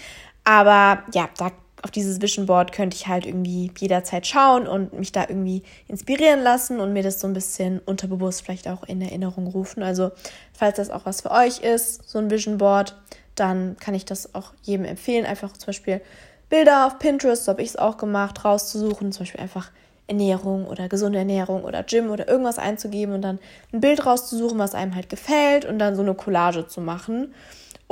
[0.43, 1.52] Aber ja, da
[1.84, 6.41] auf dieses Vision Board könnte ich halt irgendwie jederzeit schauen und mich da irgendwie inspirieren
[6.41, 9.84] lassen und mir das so ein bisschen unterbewusst vielleicht auch in Erinnerung rufen.
[9.84, 10.12] Also,
[10.54, 12.96] falls das auch was für euch ist, so ein Vision Board,
[13.36, 15.26] dann kann ich das auch jedem empfehlen.
[15.26, 16.02] Einfach zum Beispiel
[16.50, 19.12] Bilder auf Pinterest, so habe ich es auch gemacht, rauszusuchen.
[19.12, 19.69] Zum Beispiel einfach
[20.08, 23.39] Ernährung oder gesunde Ernährung oder Gym oder irgendwas einzugeben und dann
[23.74, 27.34] ein Bild rauszusuchen, was einem halt gefällt und dann so eine Collage zu machen.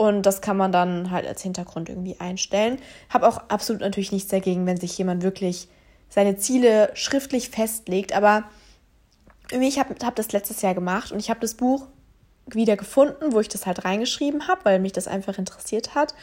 [0.02, 2.80] Und das kann man dann halt als Hintergrund irgendwie einstellen.
[3.10, 5.68] Habe auch absolut natürlich nichts dagegen, wenn sich jemand wirklich
[6.10, 8.12] seine Ziele schriftlich festlegt.
[8.12, 8.46] Aber
[9.52, 11.86] ich habe hab das letztes Jahr gemacht und ich habe das Buch
[12.48, 16.16] wieder gefunden, wo ich das halt reingeschrieben habe, weil mich das einfach interessiert hat.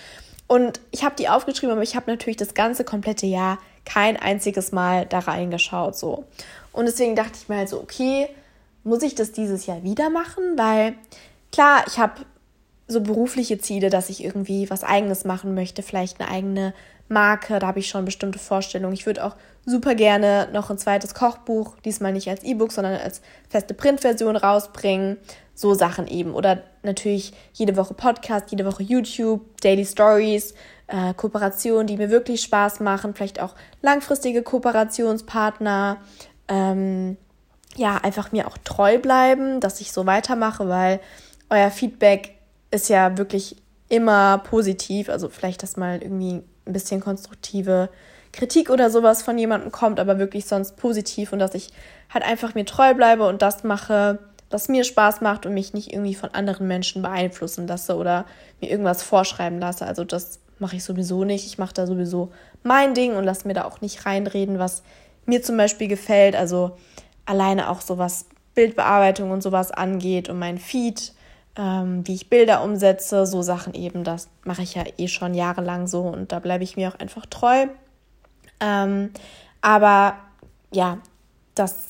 [0.49, 4.73] Und ich habe die aufgeschrieben, aber ich habe natürlich das ganze komplette Jahr kein einziges
[4.73, 6.25] Mal da reingeschaut so.
[6.73, 8.29] Und deswegen dachte ich mir halt so, okay,
[8.83, 10.43] muss ich das dieses Jahr wieder machen?
[10.57, 10.95] Weil
[11.53, 12.25] klar, ich habe
[12.89, 16.75] so berufliche Ziele, dass ich irgendwie was eigenes machen möchte, vielleicht eine eigene
[17.09, 18.95] Marke, da habe ich schon bestimmte Vorstellungen.
[18.95, 23.21] Ich würde auch super gerne noch ein zweites Kochbuch, diesmal nicht als E-Book, sondern als
[23.49, 25.19] feste Printversion rausbringen.
[25.55, 26.35] So Sachen eben.
[26.35, 30.55] Oder natürlich jede Woche Podcast, jede Woche YouTube, Daily Stories,
[30.87, 35.99] äh, Kooperationen, die mir wirklich Spaß machen, vielleicht auch langfristige Kooperationspartner.
[36.47, 37.17] Ähm,
[37.77, 41.01] ja, einfach mir auch treu bleiben, dass ich so weitermache, weil
[41.51, 42.38] euer Feedback
[42.71, 43.57] ist ja wirklich
[43.89, 45.09] immer positiv.
[45.09, 47.89] Also vielleicht, dass mal irgendwie ein bisschen konstruktive
[48.33, 51.71] Kritik oder sowas von jemandem kommt, aber wirklich sonst positiv und dass ich
[52.13, 54.19] halt einfach mir treu bleibe und das mache,
[54.51, 58.27] was mir Spaß macht und mich nicht irgendwie von anderen Menschen beeinflussen lasse oder
[58.61, 59.87] mir irgendwas vorschreiben lasse.
[59.87, 61.47] Also das mache ich sowieso nicht.
[61.47, 62.31] Ich mache da sowieso
[62.63, 64.83] mein Ding und lasse mir da auch nicht reinreden, was
[65.27, 66.37] mir zum Beispiel gefällt.
[66.37, 66.77] Also
[67.25, 71.13] alleine auch so was Bildbearbeitung und sowas angeht und mein Feed
[71.59, 75.89] ähm, wie ich Bilder umsetze, so Sachen eben, das mache ich ja eh schon jahrelang
[75.89, 77.67] so und da bleibe ich mir auch einfach treu.
[78.61, 79.11] Ähm,
[79.61, 80.17] aber
[80.71, 80.99] ja,
[81.55, 81.89] das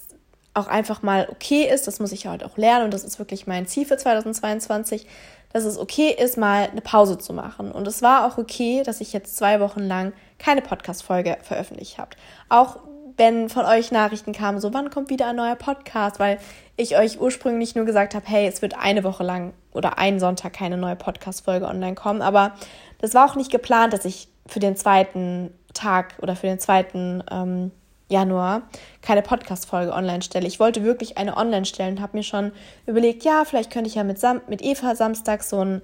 [0.55, 3.47] auch einfach mal okay ist, das muss ich halt auch lernen und das ist wirklich
[3.47, 5.07] mein Ziel für 2022,
[5.53, 7.71] dass es okay ist, mal eine Pause zu machen.
[7.71, 12.11] Und es war auch okay, dass ich jetzt zwei Wochen lang keine Podcast-Folge veröffentlicht habe.
[12.49, 12.81] Auch
[13.19, 16.39] wenn von euch Nachrichten kamen, so wann kommt wieder ein neuer Podcast, weil
[16.77, 20.53] ich euch ursprünglich nur gesagt habe, hey, es wird eine Woche lang oder einen Sonntag
[20.53, 22.23] keine neue Podcast-Folge online kommen.
[22.23, 22.55] Aber
[23.01, 27.23] das war auch nicht geplant, dass ich für den zweiten Tag oder für den zweiten
[27.31, 27.73] ähm,
[28.09, 28.63] Januar
[29.03, 30.47] keine Podcast-Folge online stelle.
[30.47, 32.53] Ich wollte wirklich eine online stellen und habe mir schon
[32.87, 35.83] überlegt, ja, vielleicht könnte ich ja mit, Sam mit Eva Samstag so ein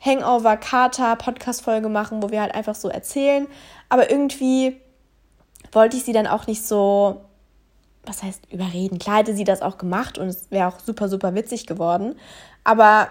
[0.00, 3.48] Hangover-Kater-Podcast-Folge machen, wo wir halt einfach so erzählen.
[3.88, 4.80] Aber irgendwie
[5.76, 7.20] wollte ich sie dann auch nicht so,
[8.04, 8.98] was heißt überreden.
[8.98, 12.16] Klar hätte sie das auch gemacht und es wäre auch super, super witzig geworden.
[12.64, 13.08] Aber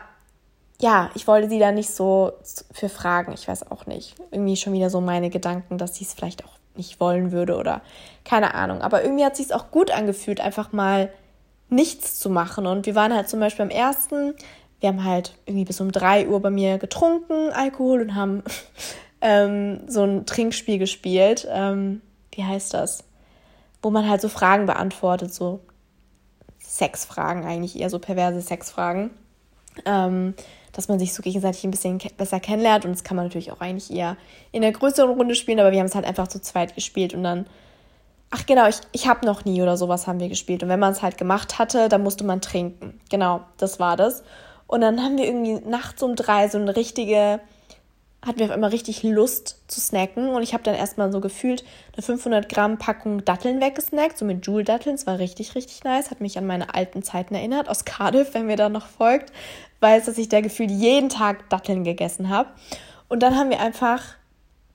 [0.81, 2.33] ja, ich wollte sie da nicht so
[2.71, 3.33] für fragen.
[3.33, 4.15] Ich weiß auch nicht.
[4.31, 7.81] Irgendwie schon wieder so meine Gedanken, dass sie es vielleicht auch nicht wollen würde oder
[8.25, 8.81] keine Ahnung.
[8.81, 11.11] Aber irgendwie hat sich es auch gut angefühlt, einfach mal
[11.69, 12.65] nichts zu machen.
[12.65, 14.33] Und wir waren halt zum Beispiel am ersten,
[14.79, 18.43] wir haben halt irgendwie bis um drei Uhr bei mir getrunken, Alkohol und haben
[19.21, 21.47] ähm, so ein Trinkspiel gespielt.
[21.49, 22.01] Ähm,
[22.35, 23.03] wie heißt das?
[23.81, 25.61] Wo man halt so Fragen beantwortet, so
[26.59, 29.11] Sexfragen eigentlich, eher so perverse Sexfragen.
[29.85, 30.33] Ähm,
[30.75, 33.61] dass man sich so gegenseitig ein bisschen besser kennenlernt und das kann man natürlich auch
[33.61, 34.17] eigentlich eher
[34.51, 37.23] in der größeren Runde spielen, aber wir haben es halt einfach zu zweit gespielt und
[37.23, 37.45] dann,
[38.29, 40.91] ach genau, ich, ich habe noch nie oder sowas haben wir gespielt und wenn man
[40.91, 42.99] es halt gemacht hatte, dann musste man trinken.
[43.09, 44.23] Genau, das war das.
[44.67, 47.39] Und dann haben wir irgendwie nachts um drei so eine richtige
[48.25, 51.63] hatten wir auf einmal richtig Lust zu snacken und ich habe dann erstmal so gefühlt
[51.93, 54.95] eine 500 Gramm Packung Datteln weggesnackt, so mit Joule-Datteln.
[54.95, 56.09] Es war richtig, richtig nice.
[56.09, 59.31] Hat mich an meine alten Zeiten erinnert, aus Cardiff, wenn mir da noch folgt.
[59.79, 62.49] Weiß, dass ich da gefühlt jeden Tag Datteln gegessen habe.
[63.09, 64.01] Und dann haben wir einfach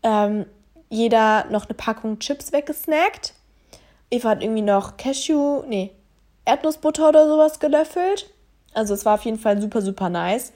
[0.04, 0.46] ähm,
[0.88, 3.34] jeder noch eine Packung Chips weggesnackt.
[4.10, 5.92] Eva hat irgendwie noch Cashew, nee,
[6.44, 8.30] Erdnussbutter oder sowas gelöffelt.
[8.74, 10.52] Also es war auf jeden Fall super, super nice.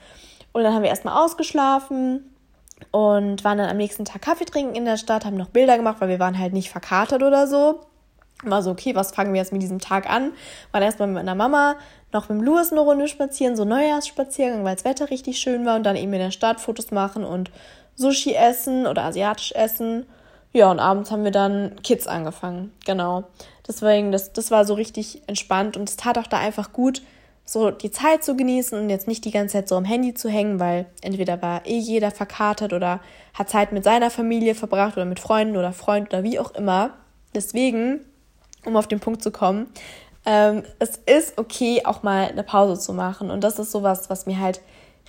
[0.52, 2.30] Und dann haben wir erstmal ausgeschlafen
[2.90, 5.97] und waren dann am nächsten Tag Kaffee trinken in der Stadt, haben noch Bilder gemacht,
[6.01, 7.81] weil wir waren halt nicht verkatert oder so.
[8.42, 10.33] War so, okay, was fangen wir jetzt mit diesem Tag an?
[10.73, 11.77] Waren erstmal mit meiner Mama,
[12.12, 15.77] noch mit dem Louis eine Runde spazieren, so Neujahrsspaziergang, weil das Wetter richtig schön war
[15.77, 17.51] und dann eben in der Stadt Fotos machen und
[17.97, 20.07] Sushi essen oder asiatisch essen.
[20.53, 22.73] Ja, und abends haben wir dann Kids angefangen.
[22.87, 23.25] Genau.
[23.66, 27.03] Deswegen, das, das war so richtig entspannt und es tat auch da einfach gut,
[27.44, 30.28] so die Zeit zu genießen und jetzt nicht die ganze Zeit so am Handy zu
[30.28, 33.00] hängen, weil entweder war eh jeder verkatert oder
[33.35, 36.90] hat Zeit mit seiner Familie verbracht oder mit Freunden oder Freund oder wie auch immer.
[37.35, 38.00] Deswegen,
[38.64, 39.66] um auf den Punkt zu kommen,
[40.24, 43.30] ähm, es ist okay, auch mal eine Pause zu machen.
[43.30, 44.61] Und das ist sowas, was mir halt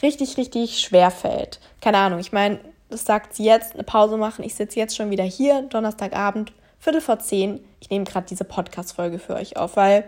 [0.01, 1.59] richtig, richtig schwer fällt.
[1.79, 4.43] Keine Ahnung, ich meine, das sagt sie jetzt, eine Pause machen.
[4.43, 7.63] Ich sitze jetzt schon wieder hier, Donnerstagabend, Viertel vor zehn.
[7.79, 10.03] Ich nehme gerade diese Podcast-Folge für euch auf, weil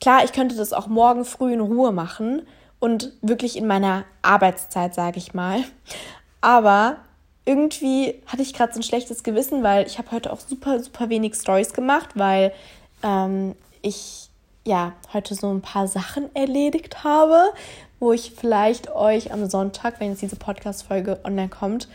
[0.00, 2.42] klar, ich könnte das auch morgen früh in Ruhe machen
[2.78, 5.64] und wirklich in meiner Arbeitszeit, sage ich mal.
[6.40, 6.98] Aber
[7.44, 11.08] irgendwie hatte ich gerade so ein schlechtes Gewissen, weil ich habe heute auch super, super
[11.08, 12.52] wenig Stories gemacht, weil
[13.02, 14.28] ähm, ich
[14.64, 17.52] ja heute so ein paar Sachen erledigt habe,
[18.00, 21.88] wo ich vielleicht euch am Sonntag, wenn jetzt diese Podcast-Folge online kommt,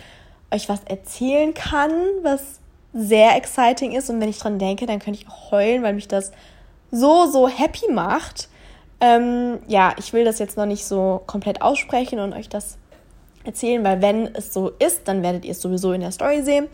[0.52, 1.92] euch was erzählen kann,
[2.24, 2.60] was
[2.94, 4.10] sehr exciting ist.
[4.10, 6.32] Und wenn ich dran denke, dann könnte ich auch heulen, weil mich das
[6.92, 8.50] so, so happy macht.
[9.00, 12.78] Ähm, ja, ich will das jetzt noch nicht so komplett aussprechen und euch das
[13.44, 16.68] erzählen, weil wenn es so ist, dann werdet ihr es sowieso in der Story sehen.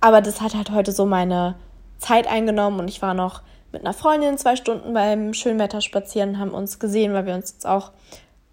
[0.00, 1.56] Aber das hat halt heute so meine
[1.98, 6.52] Zeit eingenommen und ich war noch mit einer Freundin zwei Stunden beim Schönwetter spazieren haben
[6.52, 7.90] uns gesehen, weil wir uns jetzt auch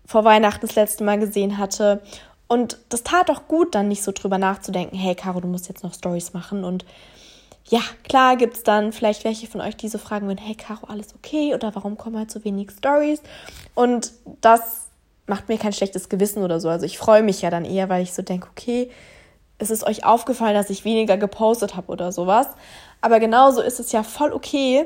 [0.06, 2.02] vor Weihnachten das letzte Mal gesehen hatte.
[2.48, 5.84] Und das tat auch gut, dann nicht so drüber nachzudenken, hey Caro, du musst jetzt
[5.84, 6.86] noch Stories machen und
[7.72, 10.88] ja, klar gibt es dann vielleicht welche von euch, die so fragen würden, hey Caro,
[10.88, 11.56] alles okay?
[11.56, 13.22] Oder warum kommen halt so wenig Stories?
[13.76, 14.88] Und das
[15.26, 16.68] macht mir kein schlechtes Gewissen oder so.
[16.68, 18.92] Also ich freue mich ja dann eher, weil ich so denke, okay,
[19.58, 22.48] es ist euch aufgefallen, dass ich weniger gepostet habe oder sowas.
[23.00, 24.86] Aber genauso ist es ja voll okay,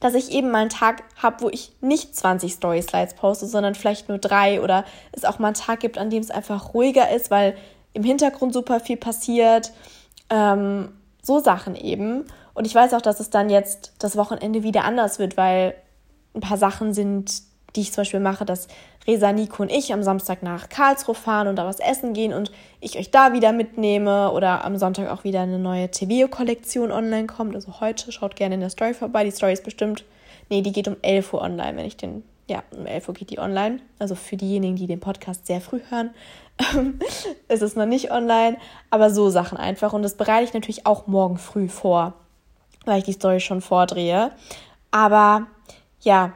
[0.00, 4.10] dass ich eben mal einen Tag habe, wo ich nicht 20 Story-Slides poste, sondern vielleicht
[4.10, 7.30] nur drei oder es auch mal einen Tag gibt, an dem es einfach ruhiger ist,
[7.30, 7.56] weil
[7.94, 9.72] im Hintergrund super viel passiert.
[10.28, 10.90] Ähm,
[11.24, 12.24] so Sachen eben.
[12.52, 15.74] Und ich weiß auch, dass es dann jetzt das Wochenende wieder anders wird, weil
[16.34, 17.42] ein paar Sachen sind,
[17.74, 18.68] die ich zum Beispiel mache, dass
[19.06, 22.52] Resa, Nico und ich am Samstag nach Karlsruhe fahren und da was essen gehen und
[22.80, 27.54] ich euch da wieder mitnehme oder am Sonntag auch wieder eine neue TVO-Kollektion online kommt.
[27.54, 29.24] Also heute schaut gerne in der Story vorbei.
[29.24, 30.04] Die Story ist bestimmt,
[30.48, 33.30] nee, die geht um 11 Uhr online, wenn ich den, ja, um 11 Uhr geht
[33.30, 33.80] die online.
[33.98, 36.10] Also für diejenigen, die den Podcast sehr früh hören,
[37.48, 38.56] es ist noch nicht online,
[38.90, 39.92] aber so Sachen einfach.
[39.92, 42.14] Und das bereite ich natürlich auch morgen früh vor,
[42.84, 44.30] weil ich die Story schon vordrehe.
[44.90, 45.46] Aber
[46.00, 46.32] ja,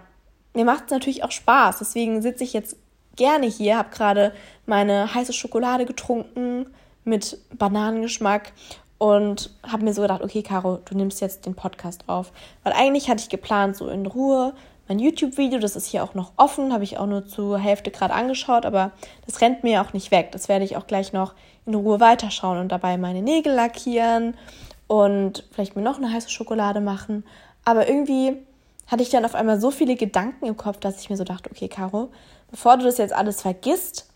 [0.55, 1.79] mir macht es natürlich auch Spaß.
[1.79, 2.77] Deswegen sitze ich jetzt
[3.17, 4.33] gerne hier, habe gerade
[4.67, 6.67] meine heiße Schokolade getrunken
[7.05, 8.53] mit Bananengeschmack
[8.99, 12.33] und habe mir so gedacht, okay, Caro, du nimmst jetzt den Podcast auf.
[12.65, 14.55] Weil eigentlich hatte ich geplant, so in Ruhe
[14.89, 18.15] mein YouTube-Video, das ist hier auch noch offen, habe ich auch nur zur Hälfte gerade
[18.15, 18.93] angeschaut, aber
[19.27, 20.33] das rennt mir auch nicht weg.
[20.33, 21.35] Das werde ich auch gleich noch
[21.67, 24.35] in Ruhe weiterschauen und dabei meine Nägel lackieren
[24.87, 27.25] und vielleicht mir noch eine heiße Schokolade machen.
[27.65, 28.37] Aber irgendwie
[28.87, 31.51] hatte ich dann auf einmal so viele Gedanken im Kopf, dass ich mir so dachte,
[31.51, 32.09] okay, Caro,
[32.51, 34.07] bevor du das jetzt alles vergisst,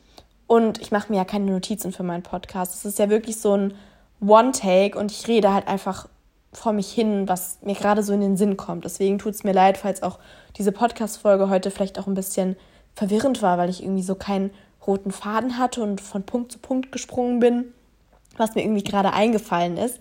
[0.47, 3.57] und ich mache mir ja keine Notizen für meinen Podcast, es ist ja wirklich so
[3.57, 3.75] ein
[4.21, 6.09] One-Take und ich rede halt einfach
[6.53, 8.85] vor mich hin, was mir gerade so in den Sinn kommt.
[8.85, 10.19] Deswegen tut es mir leid, falls auch
[10.57, 12.57] diese Podcast-Folge heute vielleicht auch ein bisschen
[12.95, 14.51] verwirrend war, weil ich irgendwie so keinen
[14.87, 17.73] roten Faden hatte und von Punkt zu Punkt gesprungen bin,
[18.37, 19.99] was mir irgendwie gerade eingefallen ist.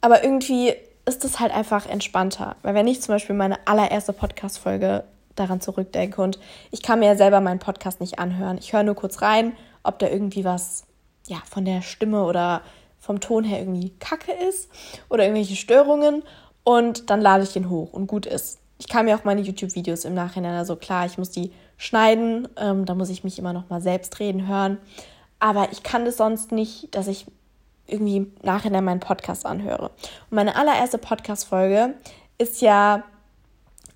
[0.00, 0.74] Aber irgendwie
[1.06, 2.56] ist das halt einfach entspannter.
[2.62, 5.04] Weil wenn ich zum Beispiel meine allererste Podcast-Folge
[5.36, 6.38] daran zurückdenke und
[6.70, 8.58] ich kann mir ja selber meinen Podcast nicht anhören.
[8.58, 9.52] Ich höre nur kurz rein,
[9.82, 10.84] ob da irgendwie was
[11.26, 12.62] ja, von der Stimme oder
[13.04, 14.70] vom Ton her irgendwie kacke ist
[15.10, 16.22] oder irgendwelche Störungen
[16.64, 18.60] und dann lade ich den hoch und gut ist.
[18.78, 22.86] Ich kann mir auch meine YouTube-Videos im Nachhinein, also klar, ich muss die schneiden, ähm,
[22.86, 24.78] da muss ich mich immer noch mal selbst reden hören,
[25.38, 27.26] aber ich kann das sonst nicht, dass ich
[27.86, 29.90] irgendwie im Nachhinein meinen Podcast anhöre.
[30.30, 31.94] Und meine allererste Podcast-Folge
[32.38, 33.04] ist ja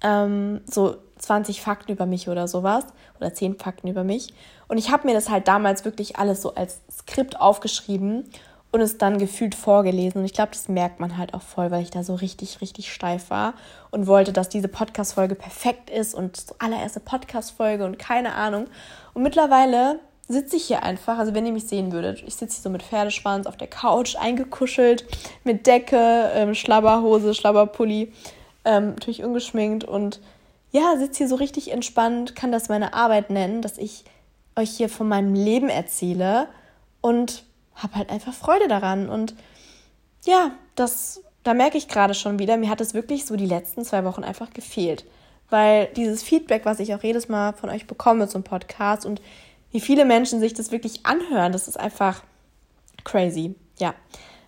[0.02, 2.84] ähm, so 20 Fakten über mich oder sowas
[3.16, 4.34] oder 10 Fakten über mich.
[4.68, 8.28] Und ich habe mir das halt damals wirklich alles so als Skript aufgeschrieben
[8.70, 10.18] und es dann gefühlt vorgelesen.
[10.20, 12.92] Und ich glaube, das merkt man halt auch voll, weil ich da so richtig, richtig
[12.92, 13.54] steif war
[13.90, 18.66] und wollte, dass diese Podcast-Folge perfekt ist und allererste Podcast-Folge und keine Ahnung.
[19.14, 22.62] Und mittlerweile sitze ich hier einfach, also wenn ihr mich sehen würdet, ich sitze hier
[22.64, 25.06] so mit Pferdeschwanz auf der Couch, eingekuschelt,
[25.44, 28.12] mit Decke, ähm, Schlabberhose, Schlabberpulli,
[28.66, 30.20] ähm, natürlich ungeschminkt und
[30.70, 34.04] ja, sitze hier so richtig entspannt, kann das meine Arbeit nennen, dass ich
[34.54, 36.48] euch hier von meinem Leben erzähle
[37.00, 37.44] und
[37.78, 39.08] habe halt einfach Freude daran.
[39.08, 39.34] Und
[40.24, 43.84] ja, das, da merke ich gerade schon wieder, mir hat es wirklich so die letzten
[43.84, 45.04] zwei Wochen einfach gefehlt.
[45.50, 49.22] Weil dieses Feedback, was ich auch jedes Mal von euch bekomme zum Podcast und
[49.70, 52.22] wie viele Menschen sich das wirklich anhören, das ist einfach
[53.04, 53.54] crazy.
[53.78, 53.94] Ja,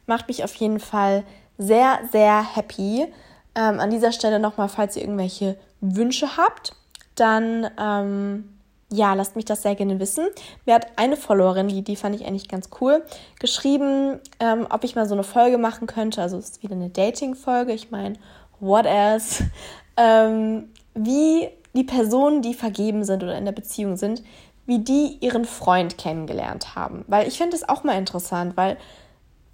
[0.06, 1.24] macht mich auf jeden Fall
[1.56, 3.06] sehr, sehr happy.
[3.54, 6.74] Ähm, an dieser Stelle nochmal, falls ihr irgendwelche Wünsche habt,
[7.14, 8.59] dann ähm,
[8.92, 10.26] ja, lasst mich das sehr gerne wissen.
[10.66, 13.04] Mir hat eine Followerin, die, die fand ich eigentlich ganz cool,
[13.38, 16.20] geschrieben, ähm, ob ich mal so eine Folge machen könnte.
[16.22, 17.72] Also es ist wieder eine Dating-Folge.
[17.72, 18.14] Ich meine,
[18.58, 19.44] what else?
[19.96, 24.22] Ähm, wie die Personen, die vergeben sind oder in der Beziehung sind,
[24.64, 27.04] wie die ihren Freund kennengelernt haben.
[27.06, 28.78] Weil ich finde es auch mal interessant, weil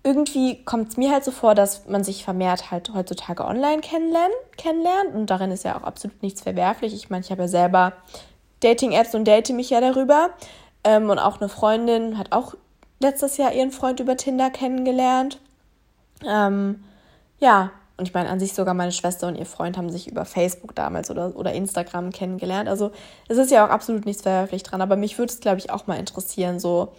[0.04, 4.34] irgendwie kommt es mir halt so vor, dass man sich vermehrt halt heutzutage online kennenlernt,
[4.56, 5.14] kennenlernt.
[5.14, 6.94] Und darin ist ja auch absolut nichts verwerflich.
[6.94, 7.94] Ich meine, ich habe ja selber
[8.60, 10.30] Dating-Apps und date mich ja darüber.
[10.84, 12.54] Ähm, und auch eine Freundin hat auch
[13.00, 15.40] letztes Jahr ihren Freund über Tinder kennengelernt.
[16.26, 16.84] Ähm,
[17.38, 20.24] ja, und ich meine, an sich sogar meine Schwester und ihr Freund haben sich über
[20.24, 22.68] Facebook damals oder, oder Instagram kennengelernt.
[22.68, 22.90] Also
[23.28, 24.82] es ist ja auch absolut nichts verwerflich dran.
[24.82, 26.92] Aber mich würde es, glaube ich, auch mal interessieren, so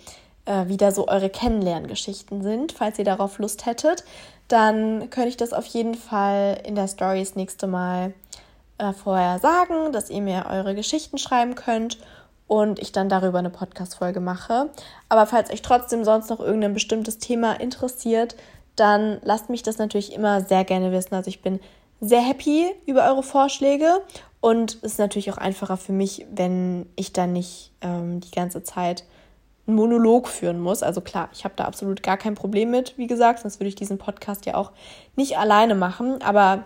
[0.46, 2.72] äh, wie da so eure Kennenlerngeschichten sind.
[2.72, 4.06] Falls ihr darauf Lust hättet,
[4.48, 8.14] dann könnte ich das auf jeden Fall in der Story das nächste Mal
[8.78, 11.98] äh, vorher sagen, dass ihr mir eure Geschichten schreiben könnt
[12.48, 14.70] und ich dann darüber eine Podcast-Folge mache.
[15.10, 18.36] Aber falls euch trotzdem sonst noch irgendein bestimmtes Thema interessiert,
[18.76, 21.16] dann lasst mich das natürlich immer sehr gerne wissen.
[21.16, 21.60] Also ich bin
[22.00, 24.02] sehr happy über eure Vorschläge
[24.40, 28.64] und es ist natürlich auch einfacher für mich, wenn ich dann nicht ähm, die ganze
[28.64, 29.04] Zeit
[29.66, 30.84] einen Monolog führen muss.
[30.84, 33.76] Also klar, ich habe da absolut gar kein Problem mit, wie gesagt, sonst würde ich
[33.76, 34.72] diesen Podcast ja auch
[35.16, 36.22] nicht alleine machen.
[36.22, 36.64] Aber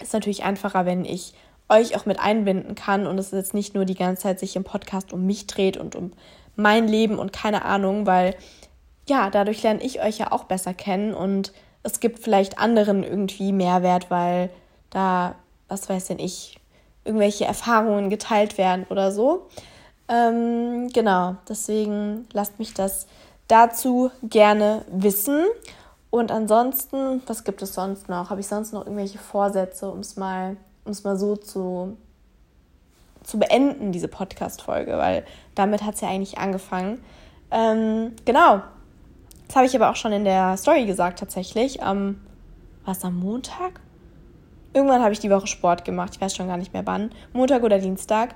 [0.00, 1.34] ist natürlich einfacher, wenn ich
[1.68, 4.64] euch auch mit einbinden kann und es jetzt nicht nur die ganze Zeit sich im
[4.64, 6.12] Podcast um mich dreht und um
[6.54, 8.34] mein Leben und keine Ahnung, weil
[9.08, 13.52] ja, dadurch lerne ich euch ja auch besser kennen und es gibt vielleicht anderen irgendwie
[13.52, 14.50] Mehrwert, weil
[14.90, 15.36] da,
[15.68, 16.58] was weiß denn ich,
[17.04, 19.46] irgendwelche Erfahrungen geteilt werden oder so.
[20.08, 23.06] Ähm, genau, deswegen lasst mich das
[23.48, 25.44] dazu gerne wissen.
[26.16, 28.30] Und ansonsten, was gibt es sonst noch?
[28.30, 30.56] Habe ich sonst noch irgendwelche Vorsätze, um es mal,
[31.04, 31.98] mal so zu,
[33.22, 34.96] zu beenden, diese Podcast-Folge?
[34.96, 37.04] Weil damit hat es ja eigentlich angefangen.
[37.50, 38.62] Ähm, genau.
[39.46, 41.82] Das habe ich aber auch schon in der Story gesagt, tatsächlich.
[41.82, 42.18] Am,
[42.86, 43.80] war es am Montag?
[44.72, 46.14] Irgendwann habe ich die Woche Sport gemacht.
[46.14, 47.10] Ich weiß schon gar nicht mehr wann.
[47.34, 48.34] Montag oder Dienstag.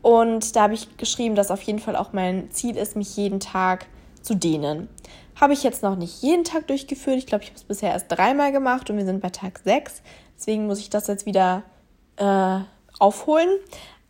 [0.00, 3.40] Und da habe ich geschrieben, dass auf jeden Fall auch mein Ziel ist, mich jeden
[3.40, 3.86] Tag
[4.26, 4.88] zu dehnen.
[5.40, 7.18] Habe ich jetzt noch nicht jeden Tag durchgeführt.
[7.18, 10.02] Ich glaube, ich habe es bisher erst dreimal gemacht und wir sind bei Tag 6.
[10.36, 11.62] Deswegen muss ich das jetzt wieder
[12.16, 12.58] äh,
[12.98, 13.48] aufholen.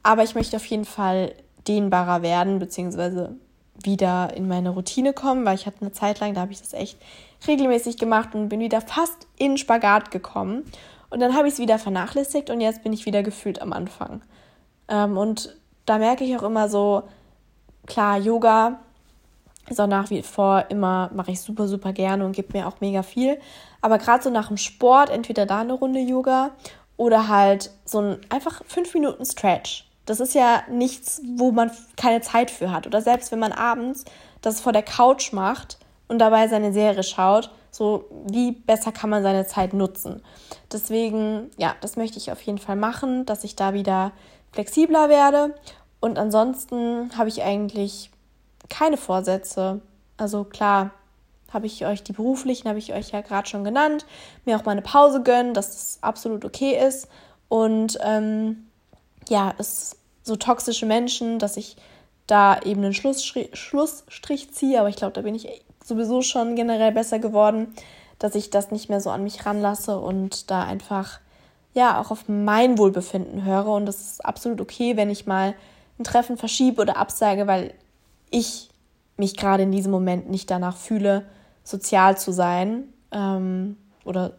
[0.03, 1.35] Aber ich möchte auf jeden Fall
[1.67, 3.35] dehnbarer werden, beziehungsweise
[3.83, 6.73] wieder in meine Routine kommen, weil ich hatte eine Zeit lang, da habe ich das
[6.73, 6.99] echt
[7.47, 10.65] regelmäßig gemacht und bin wieder fast in Spagat gekommen.
[11.11, 14.23] Und dann habe ich es wieder vernachlässigt und jetzt bin ich wieder gefühlt am Anfang.
[14.89, 17.03] Ähm, und da merke ich auch immer so,
[17.87, 18.81] klar, Yoga
[19.69, 22.81] ist auch nach wie vor immer, mache ich super, super gerne und gibt mir auch
[22.81, 23.39] mega viel.
[23.81, 26.51] Aber gerade so nach dem Sport, entweder da eine Runde Yoga
[26.97, 29.87] oder halt so ein einfach fünf Minuten Stretch.
[30.07, 32.87] Das ist ja nichts, wo man keine Zeit für hat.
[32.87, 34.05] Oder selbst wenn man abends
[34.41, 39.23] das vor der Couch macht und dabei seine Serie schaut, so wie besser kann man
[39.23, 40.23] seine Zeit nutzen.
[40.73, 44.13] Deswegen, ja, das möchte ich auf jeden Fall machen, dass ich da wieder
[44.53, 45.55] flexibler werde.
[46.01, 48.11] Und ansonsten habe ich eigentlich
[48.69, 49.81] keine Vorsätze.
[50.17, 50.91] Also klar,
[51.53, 54.07] habe ich euch die beruflichen, habe ich euch ja gerade schon genannt,
[54.45, 57.09] mir auch mal eine Pause gönnen, dass das absolut okay ist.
[57.49, 58.67] Und ähm,
[59.29, 61.77] ja, es so toxische Menschen, dass ich
[62.27, 65.49] da eben einen Schlussstrich, Schlussstrich ziehe, aber ich glaube, da bin ich
[65.85, 67.73] sowieso schon generell besser geworden,
[68.19, 71.21] dass ich das nicht mehr so an mich ranlasse und da einfach
[71.75, 73.69] ja auch auf mein Wohlbefinden höre.
[73.69, 75.55] Und das ist absolut okay, wenn ich mal
[75.99, 77.73] ein Treffen verschiebe oder absage, weil
[78.31, 78.69] ich
[79.17, 81.25] mich gerade in diesem Moment nicht danach fühle,
[81.65, 84.33] sozial zu sein ähm, oder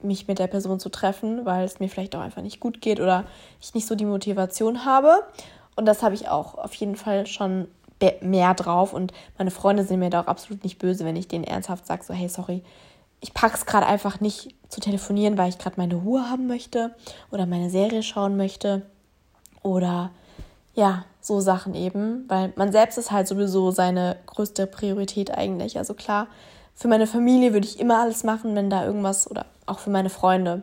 [0.00, 3.00] mich mit der Person zu treffen, weil es mir vielleicht auch einfach nicht gut geht
[3.00, 3.24] oder
[3.60, 5.22] ich nicht so die Motivation habe.
[5.74, 7.68] Und das habe ich auch auf jeden Fall schon
[8.20, 8.92] mehr drauf.
[8.92, 12.04] Und meine Freunde sind mir da auch absolut nicht böse, wenn ich denen ernsthaft sage,
[12.04, 12.62] so, hey, sorry,
[13.20, 16.94] ich packe es gerade einfach nicht zu telefonieren, weil ich gerade meine Ruhe haben möchte
[17.30, 18.82] oder meine Serie schauen möchte
[19.62, 20.10] oder
[20.76, 25.78] ja, so Sachen eben, weil man selbst ist halt sowieso seine größte Priorität eigentlich.
[25.78, 26.28] Also klar,
[26.76, 30.10] für meine Familie würde ich immer alles machen, wenn da irgendwas oder auch für meine
[30.10, 30.62] Freunde.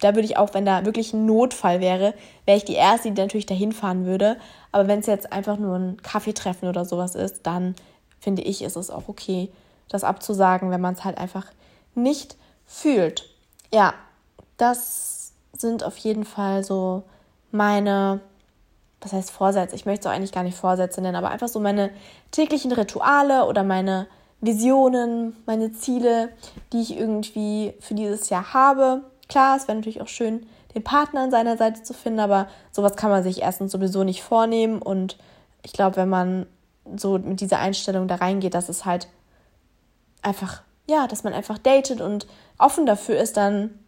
[0.00, 2.14] da würde ich auch, wenn da wirklich ein Notfall wäre,
[2.44, 4.36] wäre ich die Erste, die natürlich dahin fahren würde.
[4.70, 7.74] Aber wenn es jetzt einfach nur ein Kaffeetreffen oder sowas ist, dann
[8.20, 9.50] finde ich, ist es auch okay,
[9.88, 11.46] das abzusagen, wenn man es halt einfach
[11.94, 13.30] nicht fühlt.
[13.72, 13.94] Ja,
[14.58, 17.04] das sind auf jeden Fall so
[17.50, 18.20] meine,
[19.04, 19.76] was heißt Vorsätze?
[19.76, 21.90] Ich möchte es auch eigentlich gar nicht Vorsätze nennen, aber einfach so meine
[22.30, 24.06] täglichen Rituale oder meine
[24.40, 26.30] Visionen, meine Ziele,
[26.72, 29.02] die ich irgendwie für dieses Jahr habe.
[29.28, 32.96] Klar, es wäre natürlich auch schön, den Partner an seiner Seite zu finden, aber sowas
[32.96, 34.82] kann man sich erstens sowieso nicht vornehmen.
[34.82, 35.16] Und
[35.62, 36.46] ich glaube, wenn man
[36.96, 39.08] so mit dieser Einstellung da reingeht, dass es halt
[40.22, 42.26] einfach, ja, dass man einfach datet und
[42.58, 43.78] offen dafür ist, dann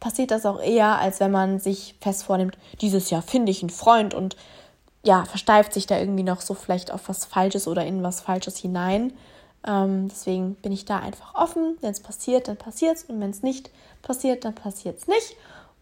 [0.00, 3.70] passiert das auch eher, als wenn man sich fest vornimmt, dieses Jahr finde ich einen
[3.70, 4.36] Freund und
[5.04, 8.56] ja, versteift sich da irgendwie noch so vielleicht auf was Falsches oder in was Falsches
[8.56, 9.12] hinein.
[9.66, 11.76] Ähm, deswegen bin ich da einfach offen.
[11.80, 13.04] Wenn es passiert, dann passiert es.
[13.04, 13.70] Und wenn es nicht
[14.02, 15.36] passiert, dann passiert es nicht.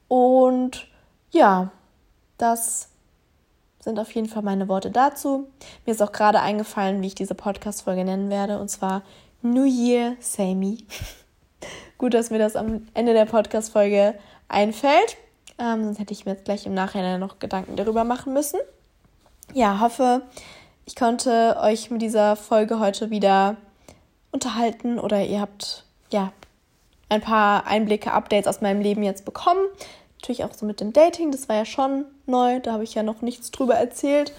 [0.08, 0.88] Und
[1.30, 1.70] ja,
[2.36, 2.88] das
[3.80, 5.48] sind auf jeden Fall meine Worte dazu.
[5.86, 8.58] Mir ist auch gerade eingefallen, wie ich diese Podcast-Folge nennen werde.
[8.58, 9.02] Und zwar
[9.42, 10.86] New Year, Samey.
[11.98, 14.14] Gut, dass mir das am Ende der Podcast-Folge
[14.48, 15.16] einfällt.
[15.58, 18.58] Ähm, sonst hätte ich mir jetzt gleich im Nachhinein noch Gedanken darüber machen müssen.
[19.52, 20.22] Ja, hoffe,
[20.86, 23.56] ich konnte euch mit dieser Folge heute wieder
[24.32, 26.32] unterhalten oder ihr habt ja
[27.08, 29.60] ein paar Einblicke, Updates aus meinem Leben jetzt bekommen.
[30.20, 33.02] Natürlich auch so mit dem Dating, das war ja schon neu, da habe ich ja
[33.02, 34.32] noch nichts drüber erzählt.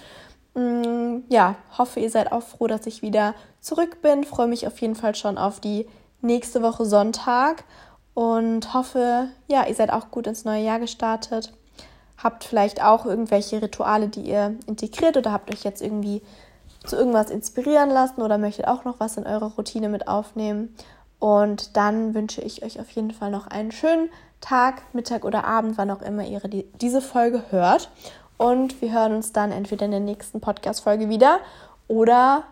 [0.55, 4.23] Mm, ja, hoffe, ihr seid auch froh, dass ich wieder zurück bin.
[4.23, 5.87] Freue mich auf jeden Fall schon auf die
[6.23, 7.63] nächste Woche Sonntag
[8.13, 11.53] und hoffe, ja, ihr seid auch gut ins neue Jahr gestartet.
[12.17, 16.21] Habt vielleicht auch irgendwelche Rituale, die ihr integriert oder habt euch jetzt irgendwie
[16.85, 20.75] zu irgendwas inspirieren lassen oder möchtet auch noch was in eure Routine mit aufnehmen.
[21.19, 24.09] Und dann wünsche ich euch auf jeden Fall noch einen schönen
[24.41, 27.89] Tag, Mittag oder Abend, wann auch immer ihr die, diese Folge hört.
[28.37, 31.39] Und wir hören uns dann entweder in der nächsten Podcast-Folge wieder
[31.87, 32.43] oder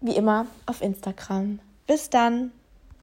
[0.00, 1.58] wie immer auf Instagram.
[1.86, 2.52] Bis dann!